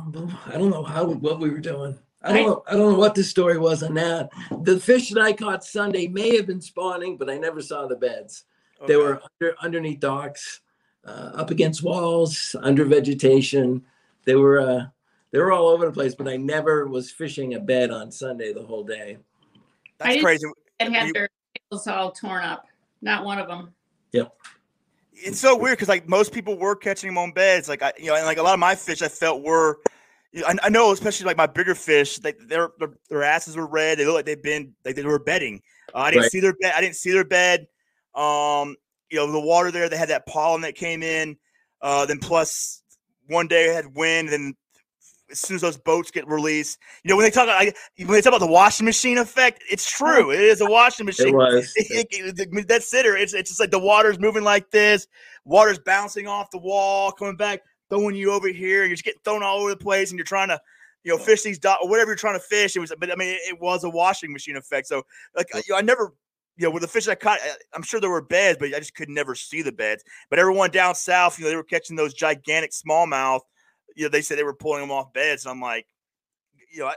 [0.47, 1.97] I don't know how what we were doing.
[2.23, 2.65] I don't know.
[2.67, 4.29] I don't know what the story was on that.
[4.63, 7.97] The fish that I caught Sunday may have been spawning, but I never saw the
[7.97, 8.45] beds.
[8.87, 10.61] They were under, underneath docks,
[11.07, 13.83] uh, up against walls, under vegetation.
[14.25, 14.87] They were uh,
[15.31, 18.53] they were all over the place, but I never was fishing a bed on Sunday
[18.53, 19.19] the whole day.
[19.99, 20.47] That's didn't- crazy.
[20.79, 21.29] And You- had their
[21.71, 22.67] tails all torn up.
[23.03, 23.73] Not one of them.
[24.13, 24.35] Yep.
[25.15, 27.69] It's so weird because like most people were catching them on beds.
[27.69, 29.81] Like I, you know, and like a lot of my fish, I felt were.
[30.33, 33.57] you know, I, I know, especially like my bigger fish, they, their, their their asses
[33.57, 33.99] were red.
[33.99, 35.61] They look like they've been like they were bedding.
[35.95, 36.31] Uh, I didn't Right.
[36.31, 36.73] see their bed.
[36.77, 37.69] I didn't see their bed.
[38.15, 38.77] Um,
[39.11, 41.37] you know, the water there, they had that pollen that came in.
[41.83, 42.83] Uh, then plus
[43.27, 44.29] one day I had wind.
[44.29, 44.55] Then
[45.31, 48.21] as soon as those boats get released, you know, when they talk like when they
[48.21, 50.31] talk about the washing machine effect, it's true.
[50.31, 51.73] It is a washing machine It was.
[51.77, 55.07] it, it, it- that sitter, it's it's just like the water's moving like this,
[55.45, 58.85] water's bouncing off the wall, coming back, throwing you over here.
[58.85, 60.61] You're just getting thrown all over the place, and you're trying to,
[61.05, 62.77] you know, fish these dot or whatever you're trying to fish.
[62.77, 64.87] It was, but I mean, it, was a washing machine effect.
[64.89, 65.05] So
[65.37, 66.13] like, you know, I never.
[66.61, 67.39] You know, with the fish I caught,
[67.73, 70.05] I'm sure there were beds, but I just could never see the beds.
[70.29, 73.41] But everyone down south, you know, they were catching those gigantic smallmouth.
[73.97, 75.87] You know, they said they were pulling them off beds, and I'm like,
[76.71, 76.95] you know, I,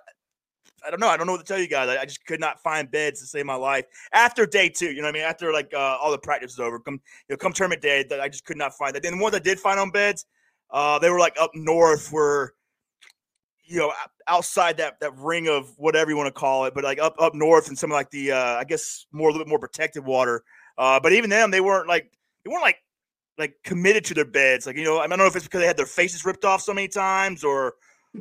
[0.85, 1.07] I don't know.
[1.07, 1.87] I don't know what to tell you guys.
[1.87, 4.91] I, I just could not find beds to save my life after day two.
[4.91, 5.23] You know what I mean?
[5.23, 6.95] After like uh, all the practice is over, come
[7.29, 9.01] you know, come tournament day, that I just could not find that.
[9.01, 10.25] Then the ones I did find on beds,
[10.71, 12.51] uh, they were like up north, where
[13.65, 13.93] you know
[14.27, 17.33] outside that that ring of whatever you want to call it, but like up up
[17.35, 20.03] north and some of like the uh, I guess more a little bit more protected
[20.05, 20.43] water.
[20.77, 22.11] Uh, but even them, they weren't like
[22.43, 22.77] they weren't like
[23.37, 24.65] like committed to their beds.
[24.65, 26.61] Like you know, I don't know if it's because they had their faces ripped off
[26.61, 27.73] so many times or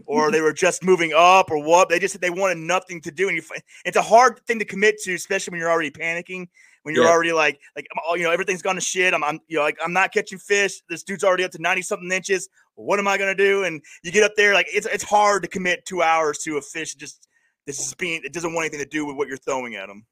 [0.06, 1.88] or they were just moving up or what.
[1.88, 3.42] They just said they wanted nothing to do, and you.
[3.84, 6.48] It's a hard thing to commit to, especially when you're already panicking.
[6.82, 7.10] When you're Yeah.
[7.10, 9.14] already like like you know everything's gone to shit.
[9.14, 10.82] I'm, I'm you know like I'm not catching fish.
[10.88, 12.48] This dude's already up to ninety something inches.
[12.74, 13.64] What am I gonna do?
[13.64, 16.62] And you get up there like it's it's hard to commit two hours to a
[16.62, 16.94] fish.
[16.94, 17.28] Just
[17.66, 20.06] this is being it doesn't want anything to do with what you're throwing at them.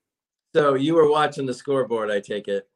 [0.55, 2.69] So you were watching the scoreboard, I take it.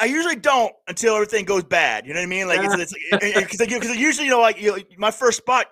[0.00, 2.06] I usually don't until everything goes bad.
[2.06, 2.48] You know what I mean?
[2.48, 5.66] Like it's because because usually you know like you my first spot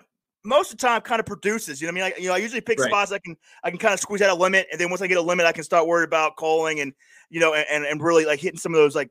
[0.45, 1.81] most of the time kind of produces.
[1.81, 2.13] You know what I mean?
[2.13, 2.87] Like you know I usually pick Right.
[2.87, 5.07] spots I can I can kind of squeeze out a limit, and then once I
[5.07, 6.93] get a limit, I can start worried about calling and
[7.29, 9.09] you know and, and really like hitting some of those like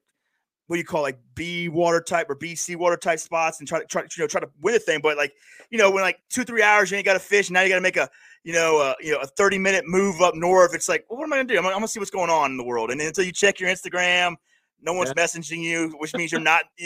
[0.73, 3.79] what do you call like B water type or BC water type spots and try
[3.79, 5.01] to try to you know try to win a thing.
[5.03, 5.35] But like
[5.69, 7.69] you know when like two three hours you ain't got a fish, and now you
[7.69, 8.09] got to make a
[8.43, 10.75] you know uh, you know a thirty minute move up north.
[10.75, 11.59] It's like well, what am I gonna do?
[11.59, 13.33] I'm, gonna- I'm gonna see what's going on in the world, and then until you
[13.33, 14.37] check your Instagram.
[14.85, 16.65] No one's messaging you, which means you're not.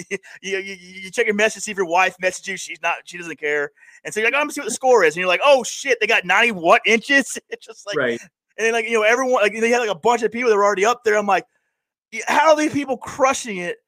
[0.42, 2.56] You, you, you, check your message, see if your wife messaged you.
[2.58, 2.96] She's not.
[3.04, 3.70] She doesn't care.
[4.04, 5.62] And so you're like, I'm gonna see what the score is, and you're like, oh
[5.64, 7.38] shit, they got 90 what inches?
[7.48, 8.20] It's just like, right.
[8.58, 10.56] and then like you know, everyone like they had like a bunch of people that
[10.56, 11.16] were already up there.
[11.16, 11.55] I'm like, "Yeah,
[12.26, 13.78] how are these people crushing it?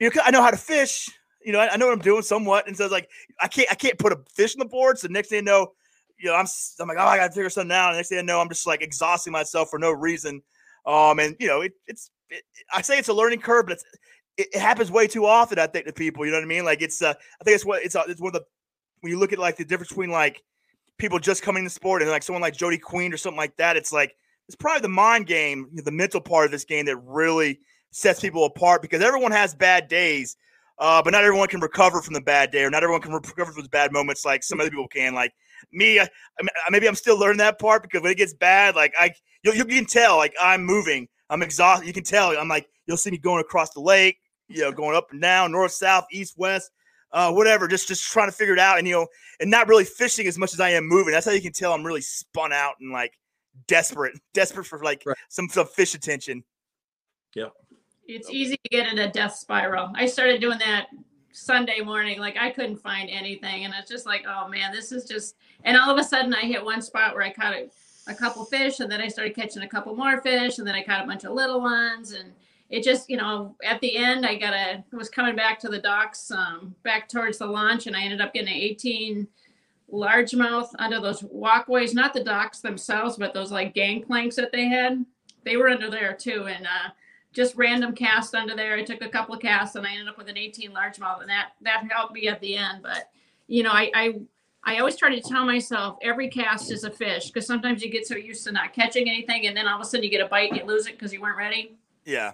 [0.00, 1.08] You know, I know how to fish.
[1.44, 3.08] You know, I, I know what I'm doing somewhat, and so it's like
[3.40, 4.98] I can't I can't put a fish on the board.
[4.98, 5.72] So next thing you know,
[6.18, 6.46] you know, I'm
[6.80, 7.88] I'm like, oh, I gotta figure something out.
[7.88, 10.42] And next thing I know, I'm just like exhausting myself for no reason.
[10.86, 12.42] Um, and you know, it, it's it,
[12.72, 13.84] I say it's a learning curve, but it's
[14.36, 15.58] it, it happens way too often.
[15.58, 16.64] I think to people, you know what I mean?
[16.64, 18.46] Like it's uh, I think it's what it's uh, it's one of the
[19.00, 20.42] when you look at like the difference between like
[20.98, 23.76] people just coming to sport and like someone like Jody Queen or something like that.
[23.76, 24.16] It's like
[24.48, 28.44] it's probably the mind game, the mental part of this game that really sets people
[28.44, 30.36] apart because everyone has bad days.
[30.78, 33.50] Uh, but not everyone can recover from the bad day, or not everyone can recover
[33.50, 35.12] from the bad moments like some other people can.
[35.12, 35.32] Like
[35.72, 36.08] me, I,
[36.40, 39.10] I maybe I'm still learning that part because when it gets bad, like I,
[39.42, 41.86] you, you can tell, like I'm moving, I'm exhausted.
[41.86, 44.96] You can tell, I'm like, you'll see me going across the lake, you know, going
[44.96, 46.70] up and down, north, south, east, west,
[47.10, 47.66] uh, whatever.
[47.66, 49.08] Just, just trying to figure it out, and you know,
[49.40, 51.12] and not really fishing as much as I am moving.
[51.12, 53.18] That's how you can tell I'm really spun out and like
[53.66, 55.16] desperate, desperate for like Right.
[55.28, 56.44] some some fish attention.
[57.34, 57.48] Yeah.
[58.06, 59.90] It's easy to get in a death spiral.
[59.94, 60.86] I started doing that
[61.32, 62.18] Sunday morning.
[62.18, 63.64] Like I couldn't find anything.
[63.64, 66.40] And it's just like, oh man, this is just and all of a sudden I
[66.40, 67.68] hit one spot where I caught a,
[68.08, 70.82] a couple fish and then I started catching a couple more fish and then I
[70.82, 72.32] caught a bunch of little ones and
[72.70, 75.78] it just, you know, at the end I got a was coming back to the
[75.78, 79.28] docks, um, back towards the launch and I ended up getting an 18
[79.92, 85.04] largemouth under those walkways, not the docks themselves, but those like gangplanks that they had.
[85.44, 86.90] They were under there too, and uh,
[87.32, 88.74] just random cast under there.
[88.74, 91.30] I took a couple of casts, and I ended up with an 18 largemouth, and
[91.30, 92.82] that that helped me at the end.
[92.82, 93.10] But
[93.46, 94.14] you know, I I,
[94.64, 98.06] I always try to tell myself every cast is a fish because sometimes you get
[98.06, 100.28] so used to not catching anything, and then all of a sudden you get a
[100.28, 101.76] bite and you lose it because you weren't ready.
[102.04, 102.32] Yeah.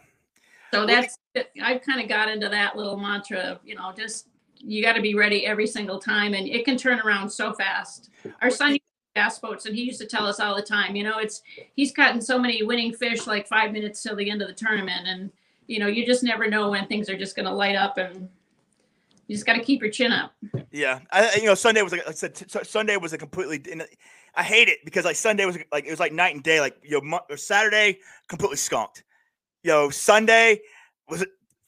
[0.73, 1.19] So that's
[1.63, 4.27] I've kind of got into that little mantra of you know just
[4.67, 8.11] you got to be ready every single time, and it can turn around so fast.
[8.43, 8.79] Our son
[9.15, 11.43] bass boats, and he used to tell us all the time, you know, it's
[11.75, 15.07] he's cutting so many winning fish like five minutes till the end of the tournament,
[15.07, 15.31] and
[15.67, 18.29] you know, you just never know when things are just going to light up, and
[19.27, 20.35] you just got to keep your chin up.
[20.71, 23.63] Yeah, I, you know, Sunday was like I said, Sunday was a completely.
[24.37, 26.61] I hate it because like Sunday was like it was like night and day.
[26.61, 29.05] Like you know, Saturday completely skunked.
[29.63, 30.61] You know, Sunday
[31.09, 31.25] was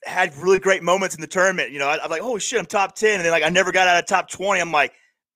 [0.07, 1.71] had really great moments in the tournament.
[1.73, 3.73] You know, I, am like, oh shit, I'm top ten, and then like I never
[3.73, 4.61] got out of top twenty.
[4.61, 4.93] I'm like,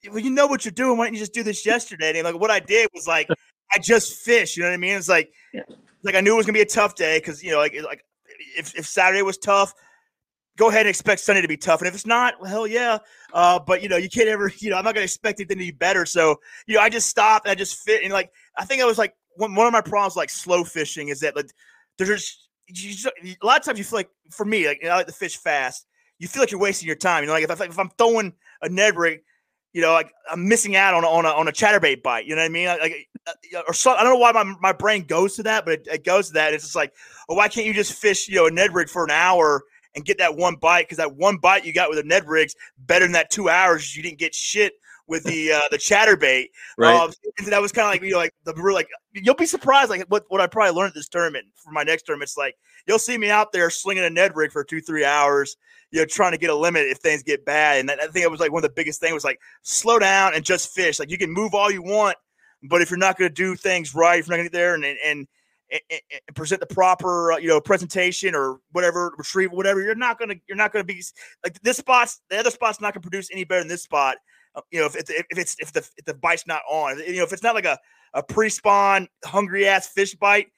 [0.09, 0.97] well, you know what you're doing.
[0.97, 2.13] Why didn't you just do this yesterday?
[2.19, 3.29] And like what I did was like
[3.75, 4.57] I just fished.
[4.57, 4.97] You know what I mean?
[4.97, 5.63] It's like yeah.
[6.03, 8.05] like I knew it was gonna be a tough day because you know like like
[8.57, 9.75] if if Saturday was tough.
[10.57, 12.99] Go ahead and expect Sunday to be tough, and if it's not, well, hell yeah.
[13.33, 15.65] Uh, but you know, you can't ever, you know, I'm not gonna expect anything to
[15.65, 16.05] be better.
[16.05, 18.85] So, you know, I just stopped and I just fit, and like I think I
[18.85, 21.51] was like one, one of my problems like slow fishing is that like
[21.97, 24.89] there's just you just, a lot of times you feel like for me, like you
[24.89, 25.87] know, I like to fish fast.
[26.19, 27.23] You feel like you're wasting your time.
[27.23, 29.21] You know, like if, I, if I'm throwing a Ned rig,
[29.73, 32.27] you know, like I'm missing out on a, on a, on a chatterbait bite.
[32.27, 32.67] You know what I mean?
[32.67, 35.75] Like, uh, or so, I don't know why my, my brain goes to that, but
[35.75, 36.53] it, it goes to that.
[36.53, 36.93] It's just like,
[37.29, 39.63] oh, why can't you just fish, you know, a Ned rig for an hour
[39.95, 40.83] and get that one bite?
[40.83, 43.97] Because that one bite you got with a Ned rig's better than that two hours
[43.97, 44.75] you didn't get shit
[45.11, 46.47] with the uh, the chatterbait.
[46.79, 46.95] Right.
[46.95, 47.13] Um,
[47.47, 50.05] that was kind of like you know, like the real like you'll be surprised like
[50.09, 52.29] what, what I probably learned at this tournament for my next tournament.
[52.29, 52.55] It's like
[52.87, 55.57] you'll see me out there slinging a Ned rig for two three hours,
[55.91, 57.81] you know, trying to get a limit if things get bad.
[57.81, 60.35] And I think it was like one of the biggest things was like slow down
[60.35, 61.01] and just fish.
[61.01, 62.17] Like you can move all you want,
[62.63, 64.59] but if you're not going to do things right, if you're not going to get
[64.59, 65.27] there and and
[65.73, 69.81] and, and present the proper, uh, you know, presentation or whatever, retrieve whatever.
[69.81, 71.03] You're not gonna, you're not gonna be
[71.45, 74.17] like this spot's the other spot's not gonna produce any better than this spot.
[74.55, 77.17] Uh, you know, if, if, if it's if the if the bite's not on, you
[77.17, 77.79] know, if it's not like a
[78.15, 80.49] a pre-spawn hungry ass fish bite,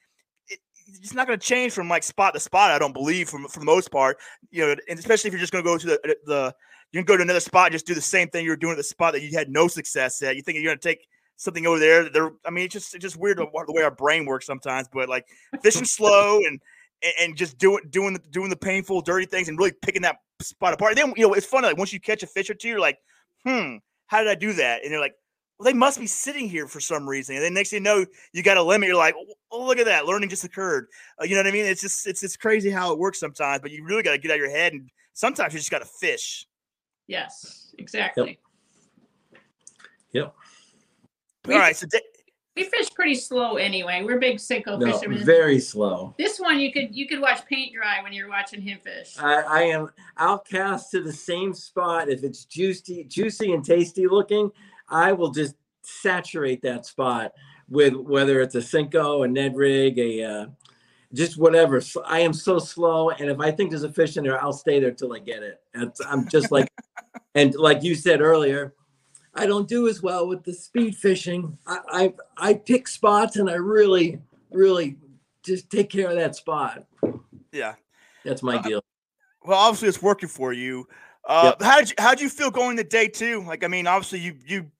[0.47, 2.71] it, it's not going to change from like spot to spot.
[2.71, 4.17] I don't believe from for the most part.
[4.49, 6.55] You know, and especially if you're just going to go to the the
[6.91, 8.77] you can go to another spot and just do the same thing you're doing at
[8.77, 10.35] the spot that you had no success at.
[10.35, 12.07] You think you're going to take something over there.
[12.09, 14.87] There, I mean, it's just it's just weird the way our brain works sometimes.
[14.91, 15.25] But like
[15.61, 16.59] fishing slow and
[17.19, 20.73] and just doing doing the doing the painful, dirty things and really picking that spot
[20.73, 20.91] apart.
[20.91, 21.67] And then you know it's funny.
[21.67, 22.99] Like once you catch a fish or two, you're like,
[23.45, 23.77] hmm,
[24.07, 24.83] how did I do that?
[24.83, 25.15] And you're like,
[25.57, 27.35] well, they must be sitting here for some reason.
[27.35, 28.87] And then next thing you know, you got a limit.
[28.87, 29.15] You're like,
[29.51, 30.87] oh, look at that, learning just occurred.
[31.21, 31.65] Uh, you know what I mean?
[31.65, 33.61] It's just it's it's crazy how it works sometimes.
[33.61, 35.79] But you really got to get out of your head, and sometimes you just got
[35.79, 36.47] to fish.
[37.07, 38.39] Yes, exactly.
[40.13, 40.33] Yep.
[41.45, 41.55] yep.
[41.55, 41.87] All right, so.
[42.55, 44.03] We fish pretty slow anyway.
[44.03, 45.23] We're big Senko no, fishermen.
[45.25, 46.13] Very slow.
[46.17, 49.15] This one you could you could watch paint dry when you're watching him fish.
[49.19, 49.89] I, I am.
[50.17, 54.51] I'll cast to the same spot if it's juicy, juicy and tasty looking.
[54.87, 57.33] I will just saturate that spot
[57.69, 60.45] with whether it's a Senko, a Ned rig, a uh,
[61.13, 61.81] just whatever.
[61.81, 64.53] So I am so slow, and if I think there's a fish in there, I'll
[64.53, 65.59] stay there till I get it.
[66.07, 66.69] I'm just like,
[67.35, 68.73] and like you said earlier,
[69.35, 71.57] I don't do as well with the speed fishing.
[71.65, 74.19] I, I I pick spots and I really,
[74.51, 74.97] really
[75.43, 76.85] just take care of that spot.
[77.51, 77.75] Yeah,
[78.23, 78.83] that's my uh, deal.
[79.43, 80.87] Well, obviously it's working for you.
[81.27, 81.61] Uh, yep.
[81.61, 83.43] How did you how did you feel going to day two?
[83.43, 84.71] Like, I mean, obviously you you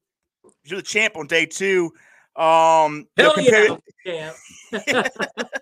[0.63, 1.93] you're the champ on day two.
[2.35, 4.33] Um, Hell you know, yeah,
[4.71, 5.11] to,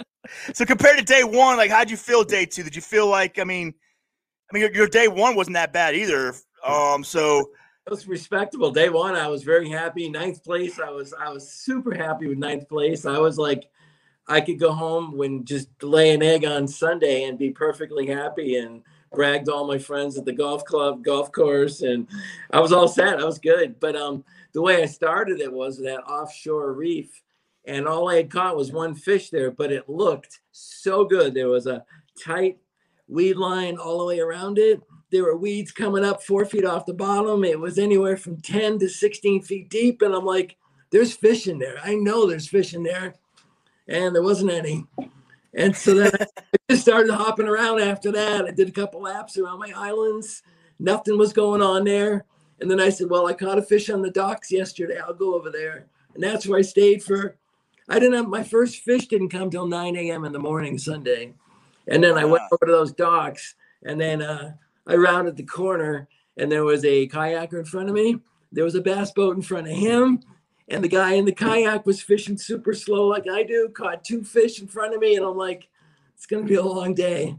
[0.54, 2.63] so compared to day one, like, how'd you feel day two?
[2.63, 3.73] Did you feel like, I mean,
[4.49, 6.34] I mean, your, your day one wasn't that bad either.
[6.65, 7.51] Um, so
[7.91, 8.71] was respectable.
[8.71, 10.10] Day one, I was very happy.
[10.10, 13.06] Ninth place, I was I was super happy with ninth place.
[13.06, 13.65] I was like,
[14.30, 18.56] I could go home when just lay an egg on Sunday and be perfectly happy
[18.56, 18.82] and
[19.13, 22.08] bragged all my friends at the golf club, golf course, and
[22.51, 23.19] I was all set.
[23.19, 23.77] I was good.
[23.82, 24.23] But um,
[24.54, 27.21] the way I started it was that offshore reef,
[27.65, 31.34] and all I had caught was one fish there, but it looked so good.
[31.34, 31.84] There was a
[32.23, 32.58] tight
[33.12, 36.86] weed line all the way around it there were weeds coming up four feet off
[36.86, 37.43] the bottom.
[37.43, 40.02] It was anywhere from 10 to 16 feet deep.
[40.02, 40.58] And I'm like,
[40.89, 41.78] there's fish in there.
[41.84, 43.15] I know there's fish in there.
[43.88, 44.86] And there wasn't any.
[45.54, 46.26] And so then I
[46.69, 48.46] just started hopping around after that.
[48.46, 50.44] I did a couple laps around my islands.
[50.79, 52.25] Nothing was going on there.
[52.62, 55.00] And then I said, Well, I caught a fish on the docks yesterday.
[55.00, 55.88] I'll go over there.
[56.13, 57.36] And that's where I stayed for.
[57.90, 60.23] I didn't have my first fish didn't come till 9 a.m.
[60.23, 61.33] in the morning Sunday.
[61.88, 64.54] And then I went over to those docks and then uh,
[64.88, 66.08] I rounded the corner
[66.38, 68.19] and there was a kayaker in front of me.
[68.52, 70.21] there was a bass boat in front of him,
[70.67, 73.69] and the guy in the kayak was fishing super slow like I do.
[73.69, 75.69] Caught two fish in front of me, and I'm like,
[76.15, 77.36] it's gonna be a long day,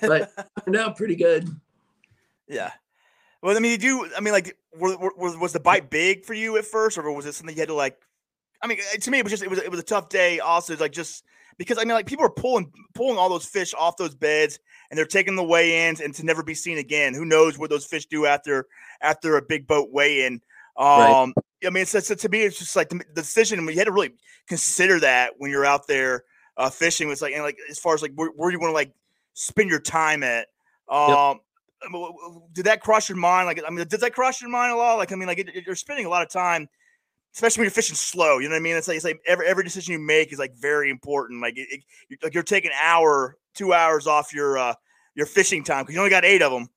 [0.00, 0.30] but
[0.64, 1.48] turned out pretty good.
[2.48, 2.72] Yeah.
[3.42, 4.10] Well, I mean, did you?
[4.16, 7.24] I mean, like, were, were, was the bite big for you at first, or was
[7.26, 7.98] it something you had to like?
[8.62, 10.40] I mean, to me, it was just it was it was a tough day.
[10.40, 11.24] Also, like just
[11.60, 14.58] because I mean, like people are pulling pulling all those fish off those beds,
[14.88, 17.12] and they're taking the weigh-ins and to never be seen again.
[17.12, 18.66] Who knows what those fish do after
[19.02, 20.40] after a big boat weigh-in?
[20.78, 21.32] Um, right.
[21.66, 23.68] I mean, so, so, to me, it's just like the, decision.
[23.68, 24.14] You had to really
[24.48, 26.24] consider that when you're out there
[26.56, 27.08] uh, fishing.
[27.08, 28.94] Was like and like as far as like where, where you want to like
[29.34, 30.46] spend your time at.
[30.88, 31.40] Um,
[31.92, 32.02] yep.
[32.54, 33.44] Did that cross your mind?
[33.44, 34.94] Like, I mean, did that cross your mind a lot?
[34.94, 36.70] Like, I mean, like it, it, you're spending a lot of time
[37.34, 38.38] especially when you're fishing slow.
[38.38, 38.76] You know what I mean?
[38.76, 41.40] It's like it's like every every decision you make is like very important.
[41.40, 44.74] Like it, it, like you're taking an hour, two hours off your uh
[45.14, 46.68] your fishing time because you only got eight of them.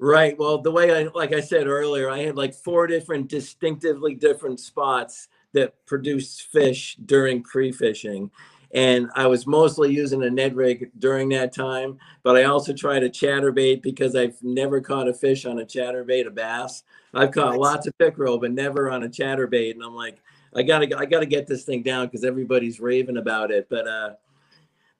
[0.00, 0.38] Right.
[0.38, 4.60] Well, the way I like I said earlier, I had like four different distinctively different
[4.60, 8.30] spots that produce fish during pre-fishing.
[8.74, 13.02] And I was mostly using a Ned rig during that time, but I also tried
[13.02, 16.82] a chatterbait because I've never caught a fish on a chatterbait, a bass.
[17.14, 19.72] I've caught lots of pickerel, but never on a chatterbait.
[19.72, 20.18] And I'm like,
[20.54, 23.68] I gotta, I gotta get this thing down because everybody's raving about it.
[23.70, 24.10] But uh,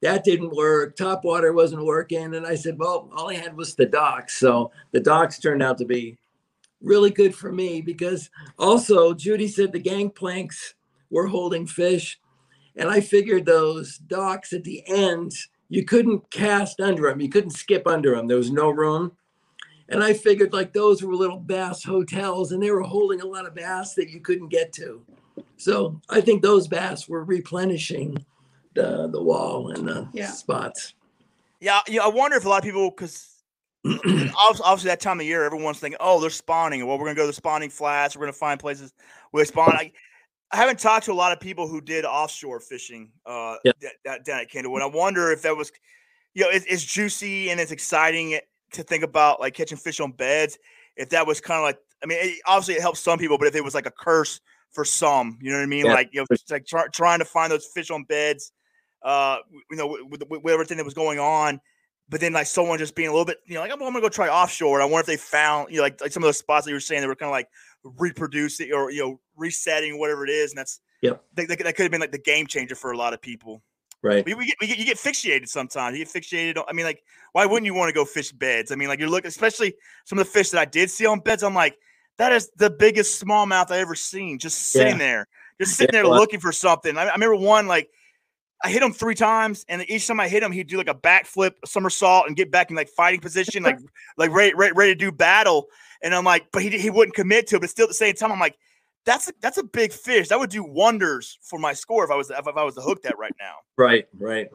[0.00, 0.96] that didn't work.
[0.96, 4.38] Top water wasn't working, and I said, well, all I had was the docks.
[4.38, 6.16] So the docks turned out to be
[6.80, 10.74] really good for me because also Judy said the gangplanks
[11.10, 12.20] were holding fish,
[12.78, 15.32] and I figured those docks at the end
[15.68, 18.26] you couldn't cast under them, you couldn't skip under them.
[18.26, 19.12] There was no room.
[19.90, 23.46] And I figured like those were little bass hotels and they were holding a lot
[23.46, 25.04] of bass that you couldn't get to.
[25.56, 28.24] So I think those bass were replenishing
[28.74, 30.30] the, the wall and the yeah.
[30.30, 30.94] spots.
[31.60, 32.02] Yeah, yeah.
[32.02, 33.34] I wonder if a lot of people, because
[33.84, 36.86] obviously that time of year, everyone's thinking, oh, they're spawning.
[36.86, 38.14] Well, we're going to go to the spawning flats.
[38.14, 38.92] We're going to find places
[39.30, 39.72] where they spawn.
[39.72, 39.92] I,
[40.50, 43.72] I haven't talked to a lot of people who did offshore fishing uh, yeah.
[44.04, 44.82] down at Candlewood.
[44.82, 45.70] I wonder if that was,
[46.34, 48.38] you know, it's, it's juicy and it's exciting
[48.72, 50.58] to think about like catching fish on beds.
[50.96, 53.48] If that was kind of like, I mean, it, obviously it helps some people, but
[53.48, 54.40] if it was like a curse
[54.72, 55.86] for some, you know what I mean?
[55.86, 55.92] Yeah.
[55.92, 58.52] Like, you know, it's like try, trying to find those fish on beds,
[59.02, 59.38] uh,
[59.70, 61.60] you know, with, with, with, everything that was going on.
[62.10, 64.00] But then like someone just being a little bit, you know, like I'm, I'm gonna
[64.00, 64.80] go try offshore.
[64.80, 66.76] I wonder if they found, you know, like, like some of those spots that you
[66.76, 67.48] were saying they were kind of like
[67.82, 71.90] reproducing or you know resetting whatever it is, and that's yeah, that, that could have
[71.90, 73.62] been like the game changer for a lot of people.
[74.00, 74.24] Right.
[74.24, 75.98] We, we, get, we get, you get fixated sometimes.
[75.98, 76.62] You get fixated.
[76.68, 77.02] I mean, like,
[77.32, 78.70] why wouldn't you want to go fish beds?
[78.70, 81.18] I mean, like, you're looking, especially some of the fish that I did see on
[81.18, 81.42] beds.
[81.42, 81.76] I'm like,
[82.18, 84.98] that is the biggest smallmouth I ever seen, just sitting yeah.
[84.98, 85.28] there,
[85.60, 86.96] just sitting yeah, there looking for something.
[86.96, 87.90] I, I, remember one like
[88.62, 90.94] I hit him three times, and each time I hit him, he'd do like a
[90.94, 93.78] backflip, a somersault, and get back in like fighting position, like
[94.16, 95.68] like ready, ready, ready to do battle.
[96.02, 97.60] And I'm like, but he he wouldn't commit to it.
[97.60, 98.58] But still, at the same time, I'm like,
[99.04, 100.28] that's a, that's a big fish.
[100.28, 103.02] That would do wonders for my score if I was if I was to hook
[103.02, 103.54] that right now.
[103.76, 104.48] Right, right.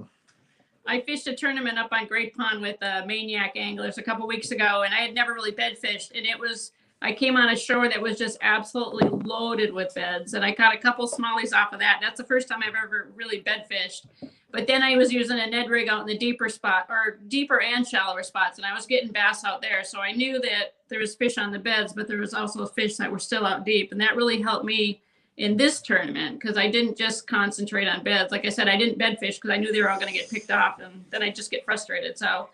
[0.86, 4.52] I fished a tournament up on Great Pond with uh, Maniac Anglers a couple weeks
[4.52, 6.74] ago, and I had never really bed fished, and it was
[7.04, 10.74] I came on a shore that was just absolutely loaded with beds, and I caught
[10.74, 12.00] a couple smallies off of that.
[12.02, 14.08] That's the first time I've ever really bed fished.
[14.52, 17.60] But then I was using a Ned rig out in the deeper spot, or deeper
[17.60, 19.84] and shallower spots, and I was getting bass out there.
[19.84, 22.96] So I knew that there was fish on the beds, but there was also fish
[22.96, 25.02] that were still out deep, and that really helped me
[25.36, 28.32] in this tournament because I didn't just concentrate on beds.
[28.32, 30.18] Like I said, I didn't bed fish because I knew they were all going to
[30.18, 32.18] get picked off, and then I just get frustrated.
[32.18, 32.48] So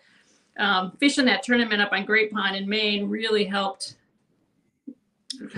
[0.58, 3.94] um, fishing that tournament up on Great Pond in Maine really helped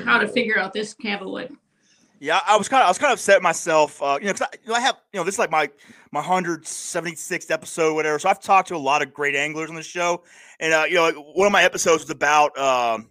[0.04, 1.56] how to figure out this candlewood.
[2.22, 4.00] Yeah, I was kind of I was kind of upset myself.
[4.00, 5.68] Uh, you know, I, you know, I have you know this is like my
[6.12, 8.16] my hundred seventy sixth episode, whatever.
[8.20, 10.22] So I've talked to a lot of great anglers on the show,
[10.60, 13.08] and uh, you know, one of my episodes was about um,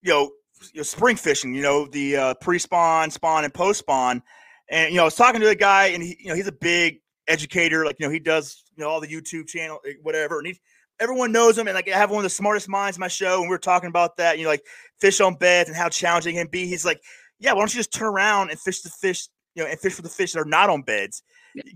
[0.00, 0.30] you know,
[0.72, 1.54] you know spring fishing.
[1.54, 4.22] You know, the uh, pre spawn, spawn, and post spawn.
[4.70, 6.52] And you know, I was talking to a guy, and he you know he's a
[6.52, 7.84] big educator.
[7.84, 10.58] Like you know, he does you know all the YouTube channel, eh, whatever, and he
[11.00, 13.40] everyone knows him, and like I have one of the smartest minds in my show,
[13.40, 14.38] and we were talking about that.
[14.38, 14.64] You know, like
[15.00, 16.66] fish on beds and how challenging it can be.
[16.66, 17.00] He's like,
[17.38, 19.94] yeah, why don't you just turn around and fish the fish, you know, and fish
[19.94, 21.22] for the fish that are not on beds.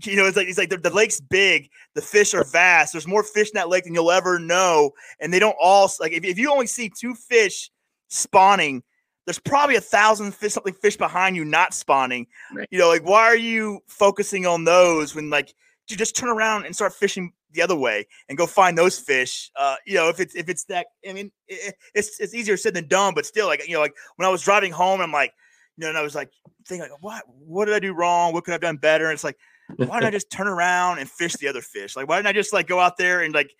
[0.03, 2.93] You know, it's like he's like the, the, lake's big, the fish are vast.
[2.93, 6.11] There's more fish in that lake than you'll ever know, and they don't all like
[6.11, 7.71] if, if you only see two fish
[8.07, 8.83] spawning.
[9.25, 12.27] There's probably a thousand fish, something fish behind you not spawning.
[12.53, 12.67] Right.
[12.71, 15.53] You know, like why are you focusing on those when like
[15.89, 19.51] you just turn around and start fishing the other way and go find those fish.
[19.55, 22.73] Uh, you know, if it's if it's that, I mean, it, it's it's easier said
[22.73, 25.33] than done, but still, like you know, like when I was driving home, I'm like,
[25.77, 26.29] you know, and I was like
[26.67, 28.33] thinking, like, what what did I do wrong?
[28.33, 29.05] What could I have done better?
[29.05, 29.37] And it's like,
[29.77, 31.95] why didn't I just turn around and fish the other fish?
[31.95, 33.51] Like, why didn't I just like go out there and like,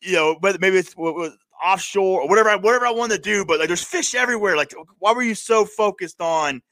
[0.00, 3.22] you know, but maybe it's what was offshore or whatever I whatever I wanted to
[3.22, 4.56] do, but like there's fish everywhere.
[4.56, 6.62] Like why were you so focused on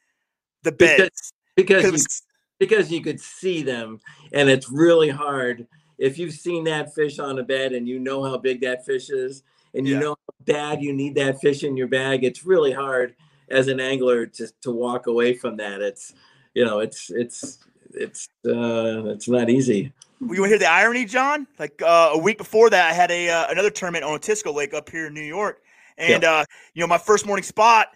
[0.62, 1.32] the beds?
[1.56, 4.00] Because because you, because you could see them,
[4.32, 5.66] and it's really hard
[6.04, 9.08] if you've seen that fish on a bed and you know how big that fish
[9.08, 9.42] is,
[9.72, 10.00] and you yeah.
[10.00, 12.24] know how bad you need that fish in your bag.
[12.24, 13.14] It's really hard
[13.48, 15.80] as an angler to to walk away from that.
[15.80, 16.12] It's
[16.52, 17.58] you know it's it's
[17.94, 19.92] it's uh it's not easy.
[20.20, 21.46] You want to hear the irony, Jon?
[21.58, 24.74] Like uh, a week before that, I had a uh, another tournament on Otisco Lake
[24.74, 25.62] up here in New York,
[25.96, 26.30] and yeah.
[26.30, 26.44] uh,
[26.74, 27.88] you know my first morning spot,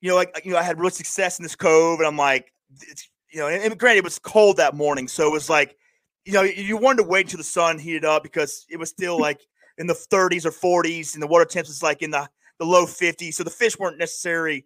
[0.00, 2.52] you know like you know I had real success in this cove, and I'm like,
[2.80, 5.76] it's, you know, and, and granted it was cold that morning, so it was like,
[6.24, 9.18] you know, you wanted to wait until the sun heated up because it was still
[9.28, 9.40] like
[9.78, 12.28] in the 30s or 40s, and the water temps was like in the
[12.60, 14.64] the low 50s, so the fish weren't necessarily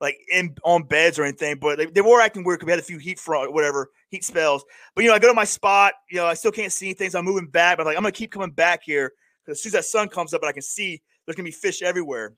[0.00, 2.80] like in on beds or anything, but they, they were acting weird because we had
[2.80, 4.64] a few heat front, whatever heat spells.
[4.94, 7.10] But you know, I go to my spot, you know, I still can't see anything,
[7.10, 7.76] so I'm moving back.
[7.76, 9.12] But I'm like, I'm gonna keep coming back here
[9.44, 11.52] because as soon as that sun comes up and I can see, there's gonna be
[11.52, 12.34] fish everywhere.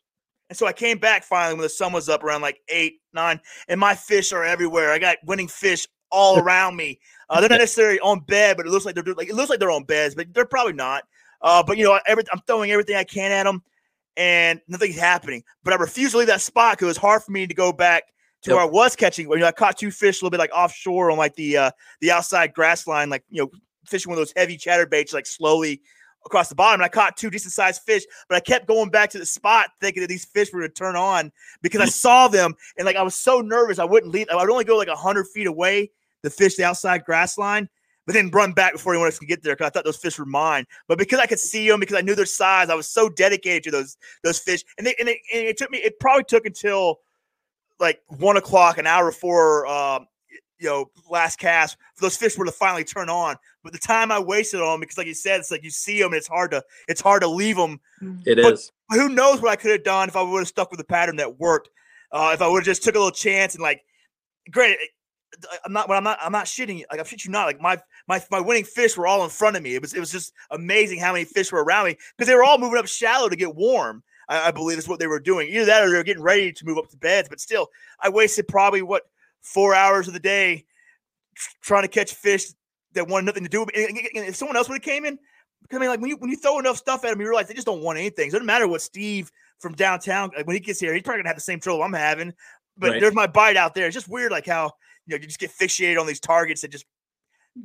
[0.48, 3.40] And so I came back finally when the sun was up around like eight, nine,
[3.68, 4.92] and my fish are everywhere.
[4.92, 7.00] I got winning fish all around me.
[7.28, 9.58] Uh, they're not necessarily on bed, but it looks like they're like it looks like
[9.58, 11.04] they're on beds, but they're probably not.
[11.40, 13.62] Uh, but you know, every, I'm throwing everything I can at them
[14.16, 15.42] and nothing's happening.
[15.64, 17.72] But I refuse to leave that spot because it was hard for me to go
[17.72, 18.04] back
[18.42, 18.56] to yep.
[18.56, 19.28] where I was catching.
[19.28, 21.70] You know, I caught two fish a little bit like offshore on like the uh,
[22.00, 23.50] the outside grass line, like you know,
[23.86, 25.80] fishing one of those heavy chatterbaits, like slowly
[26.24, 26.80] across the bottom.
[26.80, 29.70] And I caught two decent sized fish, but I kept going back to the spot
[29.80, 31.32] thinking that these fish were going to turn on
[31.62, 34.28] because I saw them and like I was so nervous I wouldn't leave.
[34.30, 35.90] I would only go like hundred feet away
[36.22, 37.68] to fish the outside grass line
[38.06, 40.18] but then run back before anyone else could get there because I thought those fish
[40.18, 40.66] were mine.
[40.88, 43.62] But because I could see them, because I knew their size, I was so dedicated
[43.64, 44.64] to those those fish.
[44.78, 45.78] And, they, and, it, and it took me.
[45.78, 47.00] It probably took until
[47.78, 50.06] like one o'clock, an hour before um,
[50.58, 53.36] you know last cast for those fish were to finally turn on.
[53.62, 56.00] But the time I wasted on them, because like you said, it's like you see
[56.00, 57.80] them, and it's hard to it's hard to leave them.
[58.26, 58.72] It but, is.
[58.88, 60.84] But who knows what I could have done if I would have stuck with the
[60.84, 61.70] pattern that worked.
[62.10, 63.82] Uh, if I would have just took a little chance and like,
[64.50, 64.76] great,
[65.34, 65.90] Uh, I'm not.
[65.90, 66.18] I'm not.
[66.20, 66.84] I'm not shitting.
[66.90, 67.46] Like I'm shit you not.
[67.46, 67.78] Like my
[68.08, 69.74] my my winning fish were all in front of me.
[69.74, 72.44] It was it was just amazing how many fish were around me because they were
[72.44, 74.02] all moving up shallow to get warm.
[74.28, 75.48] I, I, believe is what they were doing.
[75.48, 77.28] Either that or they were getting ready to move up to beds.
[77.28, 77.68] But still,
[78.00, 79.02] I wasted probably what
[79.40, 80.64] four hours of the day
[81.60, 82.46] trying to catch fish
[82.92, 83.60] that wanted nothing to do.
[83.60, 85.18] with And, and if someone else would have came in,
[85.72, 87.54] I mean, like when you when you throw enough stuff at them, you realize they
[87.54, 88.28] just don't want anything.
[88.28, 91.30] it doesn't matter what Steve from downtown like when he gets here, he's probably gonna
[91.30, 92.32] have the same trouble I'm having.
[92.76, 93.00] But right.
[93.00, 93.86] there's my bite out there.
[93.86, 94.72] It's just weird, like how
[95.06, 96.86] you know you just get fixated on these targets that just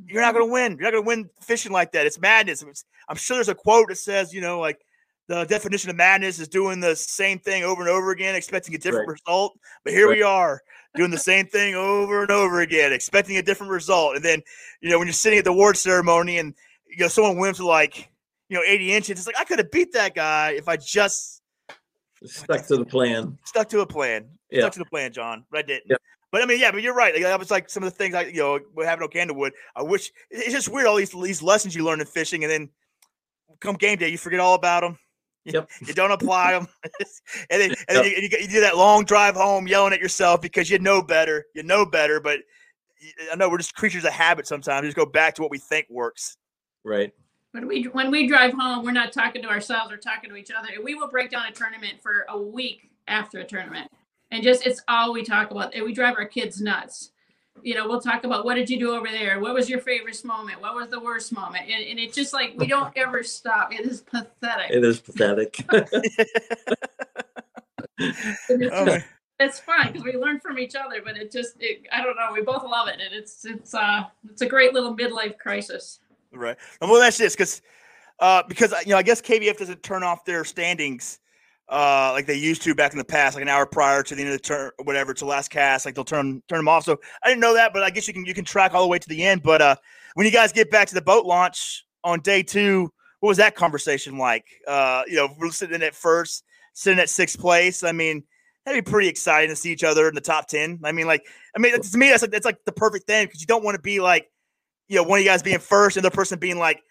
[0.06, 0.72] you're not going to win.
[0.72, 2.06] You're not going to win fishing like that.
[2.06, 2.62] It's madness.
[2.62, 4.80] It's, I'm sure there's a quote that says, you know, like
[5.28, 8.78] the definition of madness is doing the same thing over and over again, expecting a
[8.78, 9.18] different right.
[9.24, 9.58] result.
[9.84, 10.16] But here right.
[10.16, 10.62] we are
[10.94, 14.16] doing the same thing over and over again, expecting a different result.
[14.16, 14.42] And then,
[14.80, 16.54] you know, when you're sitting at the award ceremony and
[16.88, 18.10] you know someone wins with like,
[18.48, 21.42] you know, 80 inches, it's like I could have beat that guy if I just
[22.24, 23.38] stuck to the plan.
[23.44, 24.26] Stuck to a plan.
[24.50, 24.60] Yeah.
[24.62, 25.44] Stuck to the plan, Jon.
[25.50, 25.84] But I didn't.
[25.90, 25.96] Yeah.
[26.30, 27.14] But I mean, yeah, but you're right.
[27.14, 29.52] Like, that was like some of the things I, you know, what happened on Candlewood.
[29.74, 32.68] I wish it's just weird all these these lessons you learn in fishing, and then
[33.60, 34.98] come game day, you forget all about them.
[35.44, 35.70] Yep.
[35.86, 36.68] you don't apply them,
[37.48, 40.42] and then, and then you, you, you, do that long drive home, yelling at yourself
[40.42, 41.46] because you know better.
[41.54, 42.40] You know better, but
[43.32, 44.46] I know we're just creatures of habit.
[44.46, 46.36] Sometimes we just go back to what we think works.
[46.84, 47.14] Right.
[47.52, 50.50] When we when we drive home, we're not talking to ourselves; we're talking to each
[50.50, 50.68] other.
[50.74, 53.90] and We will break down a tournament for a week after a tournament
[54.30, 57.12] and just it's all we talk about and we drive our kids nuts.
[57.62, 59.40] You know we'll talk about what did you do over there?
[59.40, 60.60] What was your favorite moment?
[60.60, 61.64] What was the worst moment?
[61.68, 63.72] And, and it's just like we don't ever stop.
[63.72, 64.70] It is pathetic.
[64.70, 65.64] It is pathetic.
[68.48, 68.98] It's, oh
[69.40, 72.32] it's fun because we learn from each other but it just it, i don't know
[72.32, 76.00] we both love it and it's it's uh it's a great little midlife crisis.
[76.32, 76.56] Right.
[76.80, 77.62] And well that's this because
[78.20, 81.20] uh because you know i guess KBF doesn't turn off their standings
[81.68, 84.22] uh, like they used to back in the past, like an hour prior to the
[84.22, 85.84] end of the turn, whatever, to last cast.
[85.84, 86.84] Like they'll turn turn them off.
[86.84, 88.88] So I didn't know that, but I guess you can you can track all the
[88.88, 89.42] way to the end.
[89.42, 89.76] But uh,
[90.14, 92.90] when you guys get back to the boat launch on day two,
[93.20, 94.46] what was that conversation like?
[94.66, 97.82] Uh, you know, we're sitting at first, sitting at sixth place.
[97.84, 98.24] I mean,
[98.64, 100.80] that'd be pretty exciting to see each other in the top ten.
[100.84, 103.42] I mean, like, I mean, to me, that's like that's like the perfect thing because
[103.42, 104.30] you don't want to be like,
[104.88, 106.82] you know, one of you guys being first and the person being like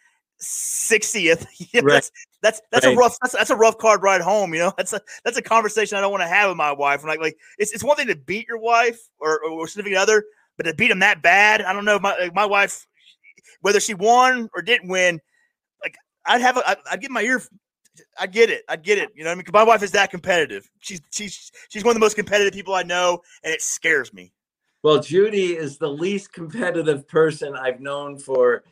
[0.42, 1.48] 60th.
[1.84, 2.12] right.
[2.42, 2.96] That's that's, right.
[2.96, 4.74] a rough that's, that's a rough card ride home, you know.
[4.78, 7.02] That's a that's a conversation I don't want to have with my wife.
[7.02, 10.24] I'm like like it's, it's one thing to beat your wife or, or significant other,
[10.56, 12.00] but to beat them that bad, I don't know.
[12.00, 12.86] My my wife,
[13.62, 15.20] whether she won or didn't win,
[15.82, 17.42] like I'd have a, I'd, I'd get my ear.
[18.20, 18.64] I get it.
[18.70, 19.10] I get it.
[19.16, 20.70] You know, I mean, my wife is that competitive.
[20.80, 24.32] She's she's she's one of the most competitive people I know, and it scares me.
[24.84, 28.64] Well, Judy is the least competitive person I've known for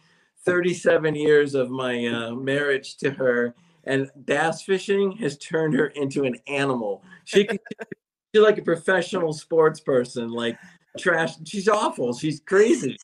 [0.46, 6.24] 37 years of my uh, marriage to her and bass fishing has turned her into
[6.24, 7.04] an animal.
[7.24, 7.48] She
[8.34, 10.58] she's like a professional sports person, like
[10.98, 11.36] trash.
[11.46, 12.14] She's awful.
[12.14, 12.98] She's crazy,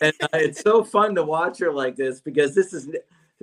[0.00, 2.88] and uh, it's so fun to watch her like this because this is.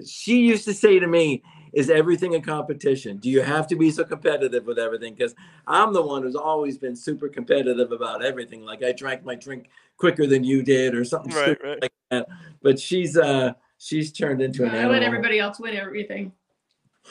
[0.07, 1.43] She used to say to me,
[1.73, 3.17] "Is everything a competition?
[3.17, 5.35] Do you have to be so competitive with everything?" Because
[5.67, 8.63] I'm the one who's always been super competitive about everything.
[8.65, 11.81] Like I drank my drink quicker than you did, or something Right, right.
[11.81, 12.27] like that.
[12.61, 14.93] But she's uh she's turned into an I animal.
[14.93, 16.31] let everybody else win everything.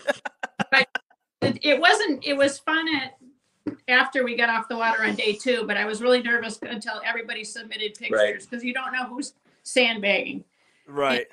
[0.70, 0.88] but
[1.42, 2.24] it, it wasn't.
[2.24, 3.18] It was fun at
[3.88, 7.00] after we got off the water on day two, but I was really nervous until
[7.04, 10.44] everybody submitted pictures because you don't know who's sandbagging.
[10.86, 11.26] Right.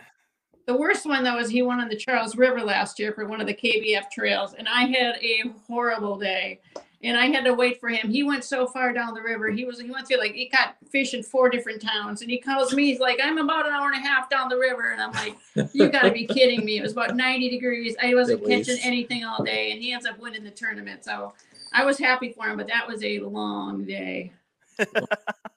[0.69, 3.41] The worst one though is he went on the Charles River last year for one
[3.41, 6.59] of the KBF trails, and I had a horrible day.
[7.01, 8.11] And I had to wait for him.
[8.11, 9.49] He went so far down the river.
[9.49, 12.21] He was he went through like he caught fish in four different towns.
[12.21, 14.59] And he calls me, he's like, I'm about an hour and a half down the
[14.59, 14.91] river.
[14.91, 15.35] And I'm like,
[15.73, 16.77] You gotta be kidding me.
[16.77, 17.95] It was about 90 degrees.
[17.99, 18.85] I wasn't At catching least.
[18.85, 19.71] anything all day.
[19.71, 21.03] And he ends up winning the tournament.
[21.03, 21.33] So
[21.73, 24.33] I was happy for him, but that was a long day.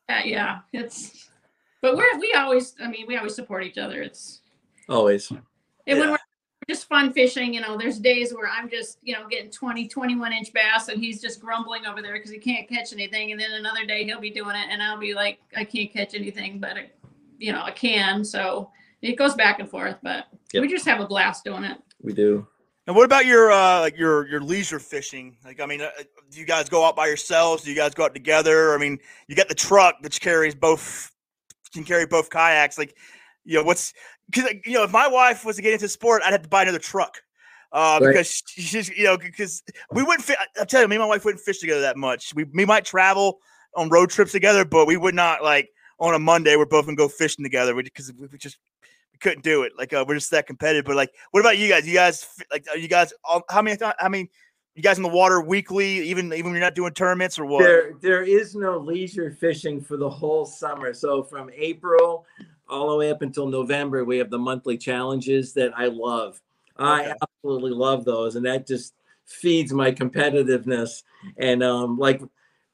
[0.08, 1.30] Uh, yeah, it's
[1.80, 4.02] but we're we always I mean, we always support each other.
[4.02, 4.41] It's
[4.92, 5.30] Always.
[5.30, 5.40] and
[5.86, 5.98] Yeah.
[5.98, 6.18] when we're
[6.68, 10.32] just fun fishing, you know, there's days where I'm just, you know, getting 20, 21
[10.32, 13.32] inch bass and he's just grumbling over there because he can't catch anything.
[13.32, 16.14] And then another day he'll be doing it and I'll be like, I can't catch
[16.14, 16.90] anything, but, I,
[17.38, 18.24] you know, I can.
[18.24, 18.70] So
[19.00, 20.60] it goes back and forth, but Yep.
[20.60, 21.78] we just have a blast doing it.
[22.00, 22.46] We do.
[22.86, 25.36] And what about your uh like your your leisure fishing?
[25.44, 25.90] Like I mean, uh,
[26.30, 27.62] do you guys go out by yourselves?
[27.62, 28.74] Do you guys go out together?
[28.74, 31.12] I mean, you got the truck that carries both
[31.72, 32.78] can carry both kayaks.
[32.78, 32.96] Like,
[33.44, 33.94] you know, what's
[34.32, 36.62] because you know if my wife was to get into sport, I'd have to buy
[36.62, 37.22] another truck.
[37.72, 38.12] Uh, Right.
[38.12, 39.62] because she's you know because
[39.92, 40.36] we wouldn't fit.
[40.58, 42.34] I'm telling you, me and my wife wouldn't fish together that much.
[42.34, 43.38] We we might travel
[43.76, 46.96] on road trips together, but we would not like on a Monday we're both gonna
[46.96, 48.58] go fishing together because we, we just
[49.12, 49.72] we couldn't do it.
[49.78, 50.84] Like uh, we're just that competitive.
[50.84, 51.86] But like, what about you guys?
[51.86, 53.94] You guys like are you guys all, how many times?
[53.98, 54.28] I mean,
[54.74, 57.62] you guys in the water weekly, even even when you're not doing tournaments or what?
[57.62, 60.92] There there is no leisure fishing for the whole summer.
[60.92, 62.26] So from April
[62.68, 66.40] all the way up until November, we have the monthly challenges that I love.
[66.76, 68.94] I absolutely love those, and that just
[69.26, 71.02] feeds my competitiveness.
[71.36, 72.22] And um, like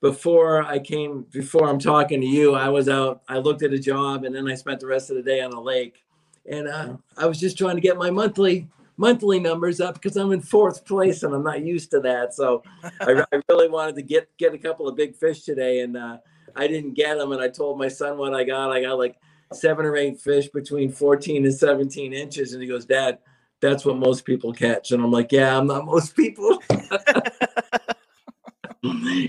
[0.00, 3.22] before I came, before I'm talking to you, I was out.
[3.28, 5.52] I looked at a job, and then I spent the rest of the day on
[5.52, 6.04] a lake.
[6.50, 10.32] And uh, I was just trying to get my monthly monthly numbers up because I'm
[10.32, 12.34] in fourth place and I'm not used to that.
[12.34, 12.64] So
[13.00, 16.18] I, I really wanted to get get a couple of big fish today, and uh,
[16.56, 17.32] I didn't get them.
[17.32, 18.70] And I told my son what I got.
[18.70, 19.16] I got like
[19.52, 23.18] seven or eight fish between 14 and 17 inches, and he goes, "Dad,
[23.60, 26.62] that's what most people catch." And I'm like, "Yeah, I'm not most people."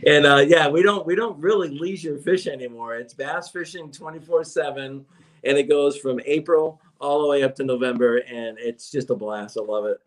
[0.05, 2.95] and uh, yeah, we don't we don't really leisure fish anymore.
[2.95, 5.05] It's bass fishing 24 seven,
[5.43, 9.15] and it goes from April all the way up to November, and it's just a
[9.15, 9.57] blast.
[9.57, 9.99] I love it,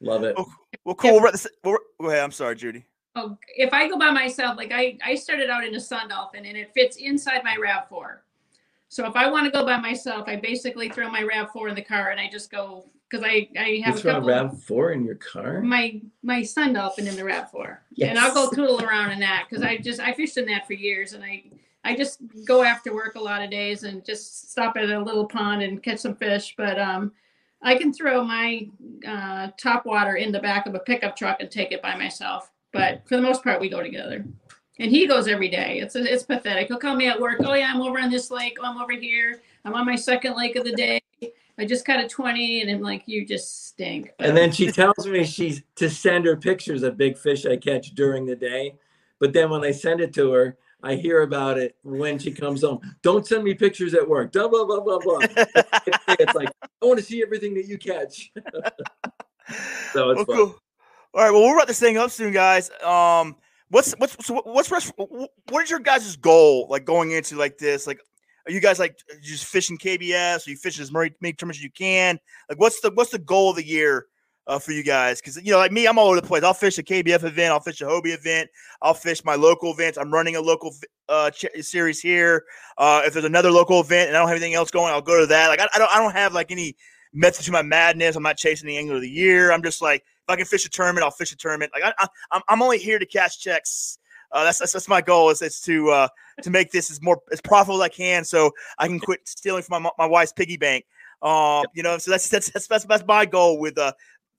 [0.00, 0.34] love it.
[0.36, 0.52] Oh,
[0.84, 1.20] well, cool.
[1.20, 2.24] We're at the, we're, go ahead.
[2.24, 2.84] I'm sorry, Judy.
[3.14, 6.46] Oh, if I go by myself, like I, I started out in a Sun Dolphin
[6.46, 8.18] and it fits inside my RAV4.
[8.92, 11.80] So if I want to go by myself, I basically throw my RAV4 in the
[11.80, 14.94] car and I just go because I, I have You a throw a couple RAV4
[14.96, 15.62] in your car?
[15.62, 17.78] my my Sun Dolphin in the RAV4.
[18.02, 18.50] And I'll go Yes.
[18.54, 21.42] toodle around in that because I just I fished in that for years and I
[21.84, 25.24] I just go after work a lot of days and just stop at a little
[25.26, 26.52] pond and catch some fish.
[26.58, 27.12] But um
[27.62, 28.66] I can throw my
[29.08, 32.50] uh, top water in the back of a pickup truck and take it by myself.
[32.74, 34.24] But for the most part, we go together.
[34.78, 35.80] And he goes every day.
[35.80, 36.68] It's it's pathetic.
[36.68, 37.40] He'll call me at work.
[37.44, 38.56] Oh yeah, I'm over on this lake.
[38.60, 39.42] Oh, I'm over here.
[39.64, 41.00] I'm on my second lake of the day.
[41.58, 44.10] I just caught a 20, and I'm like, you just stink.
[44.18, 47.56] But And then she tells me she's to send her pictures of big fish I
[47.56, 48.74] catch during the day.
[49.20, 52.62] But then when I send it to her, I hear about it when she comes
[52.62, 52.80] home.
[53.02, 54.32] Don't send me pictures at work.
[54.32, 55.18] Blah blah blah blah blah.
[56.18, 58.32] it's like I want to see everything that you catch.
[59.92, 60.24] so it's well, fun.
[60.24, 60.58] cool.
[61.14, 61.30] All right.
[61.30, 62.70] Well, we'll wrap this thing up soon, guys.
[62.82, 63.36] Um,
[63.72, 67.86] what's what's so what's rest- what is your guys' goal like going into like this?
[67.86, 68.00] Like,
[68.46, 70.46] are you guys like just fishing KBF?
[70.46, 72.20] Are you fishing as many many tournaments as you can?
[72.48, 74.06] Like, what's the what's the goal of the year
[74.46, 75.20] uh, for you guys?
[75.20, 76.44] Because you know, like me, I'm all over the place.
[76.44, 77.52] I'll fish a KBF event.
[77.52, 78.50] I'll fish a Hobie event.
[78.82, 79.96] I'll fish my local events.
[79.96, 80.74] I'm running a local
[81.08, 82.44] uh, ch- series here.
[82.76, 85.18] Uh, if there's another local event and I don't have anything else going, I'll go
[85.20, 85.48] to that.
[85.48, 86.76] Like, I, I don't I don't have like any
[87.14, 88.16] method to my madness.
[88.16, 89.50] I'm not chasing the angler of the year.
[89.50, 91.72] I'm just like, if I can fish a tournament, I'll fish a tournament.
[91.74, 93.98] Like I, I, I'm, I'm only here to cash checks.
[94.30, 96.08] Uh, that's, that's that's my goal is, is to uh,
[96.42, 99.62] to make this as more as profitable as I can, so I can quit stealing
[99.62, 100.86] from my my wife's piggy bank.
[101.20, 103.92] Um, you know, so that's that's that's that's, that's my goal with uh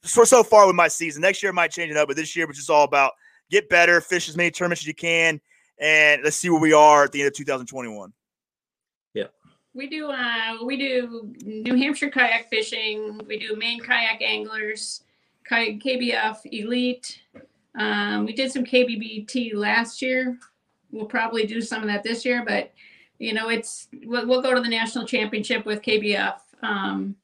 [0.03, 1.21] so so far with my season.
[1.21, 3.11] Next year might change it up, but this year it's just all about
[3.51, 5.39] get better, fish as many tournaments as you can,
[5.79, 8.11] and let's see where we are at the end of 2021.
[9.73, 13.21] we do uh we do New Hampshire kayak fishing.
[13.27, 15.02] We do Maine kayak anglers,
[15.49, 17.21] KBF Elite.
[17.75, 20.37] Um, we did some KBBT last year.
[20.91, 22.71] We'll probably do some of that this year, but
[23.19, 26.35] you know, it's we'll, we'll go to the national championship with KBF.
[26.61, 27.15] Um,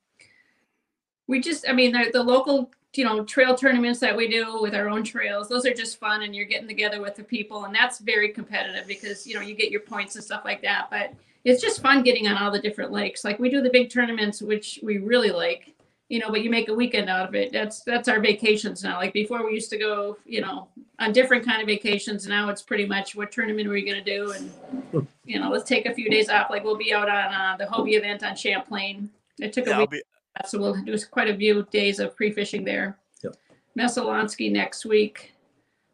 [1.28, 4.74] we just, I mean, the, the local, you know, trail tournaments that we do with
[4.74, 7.76] our own trails, those are just fun, and you're getting together with the people, and
[7.76, 10.88] that's very competitive because you know you get your points and stuff like that.
[10.90, 11.14] But
[11.44, 13.24] it's just fun getting on all the different lakes.
[13.24, 15.76] Like we do the big tournaments, which we really like
[16.10, 17.54] you know, but you make a weekend out of it.
[17.54, 18.98] That's that's our vacations now.
[18.98, 22.28] Like before, we used to go, you know, on different kind of vacations.
[22.28, 25.70] Now it's pretty much what tournament are we going to do, and you know, let's
[25.70, 26.50] take a few days off.
[26.50, 29.10] Like we'll be out on uh, the Hobie event on Champlain.
[29.40, 30.02] It took a Yeah, week, be,
[30.46, 32.98] so we'll do quite a few days of pre-fishing there.
[33.24, 33.36] Yep.
[33.78, 35.34] Messalonskee next week.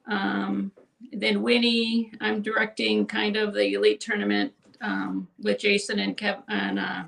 [0.08, 0.72] Um,
[1.12, 6.80] then Winnie, I'm directing kind of the elite tournament um, with Jason and Kev and
[6.80, 7.04] uh,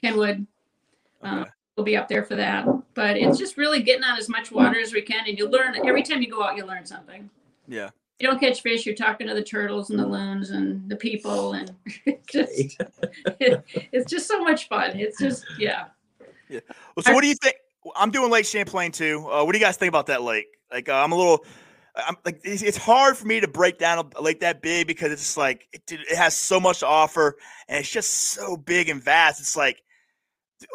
[0.00, 0.46] Kenwood
[1.22, 1.46] Um,
[1.76, 2.66] we'll be up there for that.
[2.94, 5.76] But it's just really getting on as much water as we can, and you learn
[5.86, 7.28] every time you go out, you learn something.
[7.68, 7.90] Yeah.
[8.18, 11.52] You don't catch fish, you're talking to the turtles and the loons and the people,
[11.52, 11.74] and
[12.06, 12.82] it's just,
[13.92, 14.98] it's just so much fun.
[14.98, 15.86] It's just yeah.
[16.48, 17.56] Well, so what do you think?
[17.94, 19.28] I'm doing Lake Champlain too.
[19.30, 20.46] Uh, what do you guys think about that lake?
[20.72, 21.44] Like, uh, I'm a little,
[21.94, 25.12] I'm like, it's, it's hard for me to break down a lake that big because
[25.12, 27.36] it's just like it, it has so much to offer,
[27.68, 29.40] and it's just so big and vast.
[29.40, 29.82] It's like,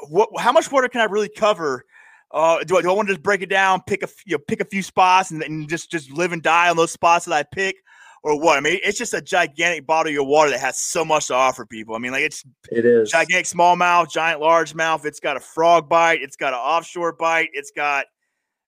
[0.09, 0.29] what?
[0.39, 1.85] How much water can I really cover?
[2.31, 4.43] Uh, do I, do I want to just break it down, pick a you know,
[4.47, 7.33] pick a few spots, and, and just just live and die on those spots that
[7.33, 7.75] I pick,
[8.23, 8.57] or what?
[8.57, 11.65] I mean, it's just a gigantic body of water that has so much to offer
[11.65, 11.93] people.
[11.95, 13.09] I mean, like it's It is.
[13.11, 15.05] gigantic smallmouth, giant largemouth.
[15.05, 16.21] It's got a frog bite.
[16.21, 17.49] It's got an offshore bite.
[17.53, 18.05] It's got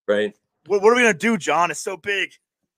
[0.08, 0.36] Right.
[0.66, 1.72] what, what are we gonna do, Jon?
[1.72, 2.32] It's so big.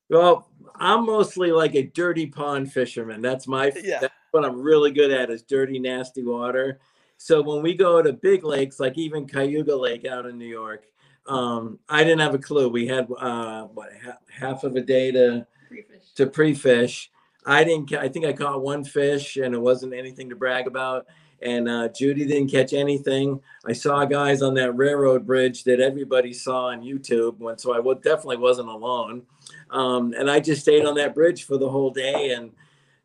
[0.08, 3.24] Well, I'm mostly like a dirty pond fisherman.
[3.24, 4.02] That's my Yeah.
[4.02, 6.80] that's what I'm really good at is dirty, nasty water.
[7.18, 10.86] So when we go to big lakes, like even Cayuga Lake out in New York,
[11.28, 12.70] um, I didn't have a clue.
[12.70, 16.12] We had uh, what ha- half of a day to Pre-fish.
[16.16, 17.12] to pre-fish.
[17.46, 17.94] I didn't.
[17.94, 21.06] I think I caught one fish, and it wasn't anything to brag about.
[21.42, 23.40] And uh, Judy didn't catch anything.
[23.66, 27.94] I saw guys on that railroad bridge that everybody saw on YouTube, and so I
[27.96, 29.24] definitely wasn't alone.
[29.70, 32.32] Um, and I just stayed on that bridge for the whole day.
[32.32, 32.52] And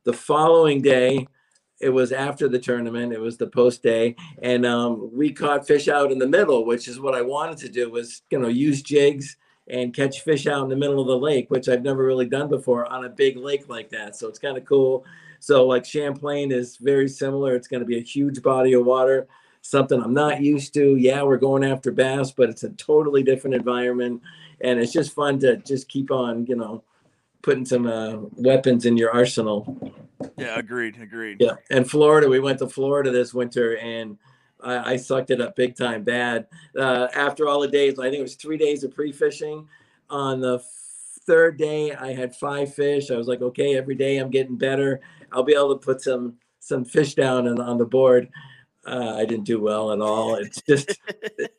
[0.05, 1.27] the following day,
[1.81, 3.13] it was after the tournament.
[3.13, 6.87] It was the post day, and um, we caught fish out in the middle, which
[6.87, 7.91] is what I wanted to do.
[7.91, 9.37] Was you know use jigs
[9.69, 12.49] and catch fish out in the middle of the lake, which I've never really done
[12.49, 14.17] before on a big lake like that.
[14.17, 15.05] So it's kind of cool.
[15.39, 17.55] So like Champlain is very similar.
[17.55, 19.29] It's going to be a huge body of water,
[19.63, 20.97] something I'm not used to.
[20.97, 24.23] Yeah, we're going after bass, but it's a totally different environment,
[24.61, 26.83] and it's just fun to just keep on, you know,
[27.43, 29.93] putting some uh, weapons in your arsenal.
[30.37, 31.39] Yeah, agreed, agreed.
[31.41, 34.19] Yeah, and Florida, we went to Florida this winter, and
[34.63, 36.47] I, I sucked it up big time bad.
[36.79, 39.67] Uh, after all the days, I think it was three days of pre-fishing.
[40.11, 40.63] On the
[41.27, 43.11] third day, I had five fish.
[43.11, 45.01] I was like, okay, every day I'm getting better.
[45.33, 48.29] I'll be able to put some some fish down and on the board.
[48.87, 50.37] Uh, I didn't do well at all.
[50.37, 50.99] It's just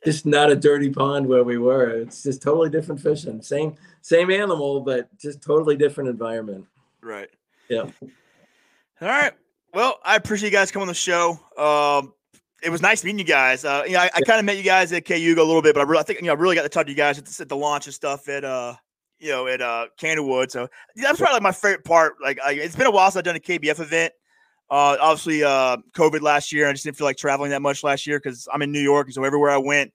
[0.04, 1.90] just not a dirty pond where we were.
[1.90, 3.42] It's just totally different fishing.
[3.42, 6.66] Same same animal, but just totally different environment.
[7.02, 7.30] Right.
[7.70, 7.84] Yeah.
[9.02, 9.34] All right.
[9.74, 11.40] Well, I appreciate you guys coming on the show.
[11.58, 12.14] Um,
[12.62, 13.66] it was nice meeting you guys.
[13.66, 15.74] Uh, you know, I, I kind of met you guys at Cayuga a little bit,
[15.74, 17.18] but I, really, I think you know, I really got to talk to you guys
[17.18, 18.76] at the, at the launch and stuff at uh,
[19.22, 20.52] you know, at uh, Candlewood.
[20.52, 22.16] So that's probably like my favorite part.
[22.22, 24.14] Like, I, it's been a while since I've done a KBF event.
[24.72, 26.70] Uh, obviously, uh, COVID last year.
[26.70, 29.08] I just didn't feel like traveling that much last year because I'm in New York,
[29.08, 29.92] and so everywhere I went,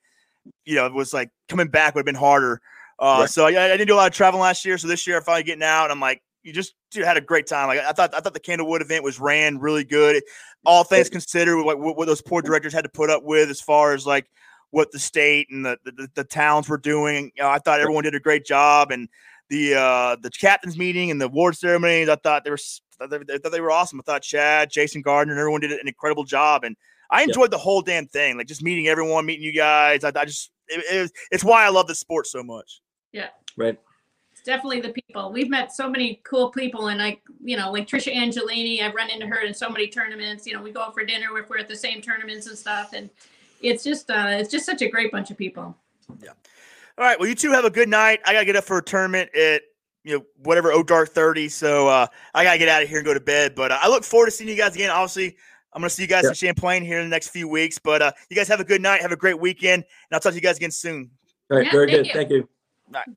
[0.67, 2.61] you know, it was like coming back would have been harder.
[2.99, 3.31] Uh, Right.
[3.31, 4.77] so I, I didn't do a lot of traveling last year.
[4.79, 5.85] So this year, I'm finally getting out.
[5.85, 7.69] And I'm like, you just dude, had a great time.
[7.69, 10.23] Like I thought, I thought the Candlewood event was ran really good.
[10.65, 13.95] All things considered, what, what those poor directors had to put up with as far
[13.95, 14.27] as like
[14.71, 17.33] what the state and the the, the towns were doing.
[17.35, 19.09] You know, I thought everyone did a great job, and
[19.49, 22.09] the uh the captains meeting and the award ceremonies.
[22.09, 24.01] I thought they were s- I thought they, I thought they were awesome.
[24.01, 26.77] I thought Chad, Jason Gardner, and everyone did an incredible job, and
[27.11, 27.29] I Yeah.
[27.29, 28.37] enjoyed the whole damn thing.
[28.37, 30.05] Like just meeting everyone, meeting you guys.
[30.05, 32.81] I, I just it, it it's why I love the sport so much.
[33.13, 33.29] Yeah.
[33.57, 33.79] Right.
[34.33, 35.33] It's definitely the people.
[35.33, 38.83] We've met so many cool people, and like you know, like Trisha Angelini.
[38.83, 40.47] I've run into her in so many tournaments.
[40.47, 42.93] You know, we go out for dinner if we're at the same tournaments and stuff,
[42.93, 43.09] and
[43.63, 45.77] it's just uh, it's just such a great bunch of people.
[46.23, 46.31] Yeah.
[46.99, 47.19] All right.
[47.19, 48.21] Well, you two have a good night.
[48.27, 49.63] I gotta get up for a tournament at
[50.07, 51.49] you know whatever oh dark thirty.
[51.49, 53.55] So uh, I gotta get out of here and go to bed.
[53.57, 54.91] But uh, I look forward to seeing you guys again.
[54.91, 55.37] Obviously,
[55.73, 56.29] I'm gonna see you guys Yeah.
[56.31, 57.79] in Champlain here in the next few weeks.
[57.79, 59.03] But uh, you guys have a good night.
[59.03, 61.11] Have a great weekend, and I'll talk to you guys again soon.
[61.51, 61.67] All right.
[61.67, 62.07] Yeah, very thank good.
[62.07, 62.13] you.
[62.15, 62.49] Thank you.
[62.95, 63.17] All right.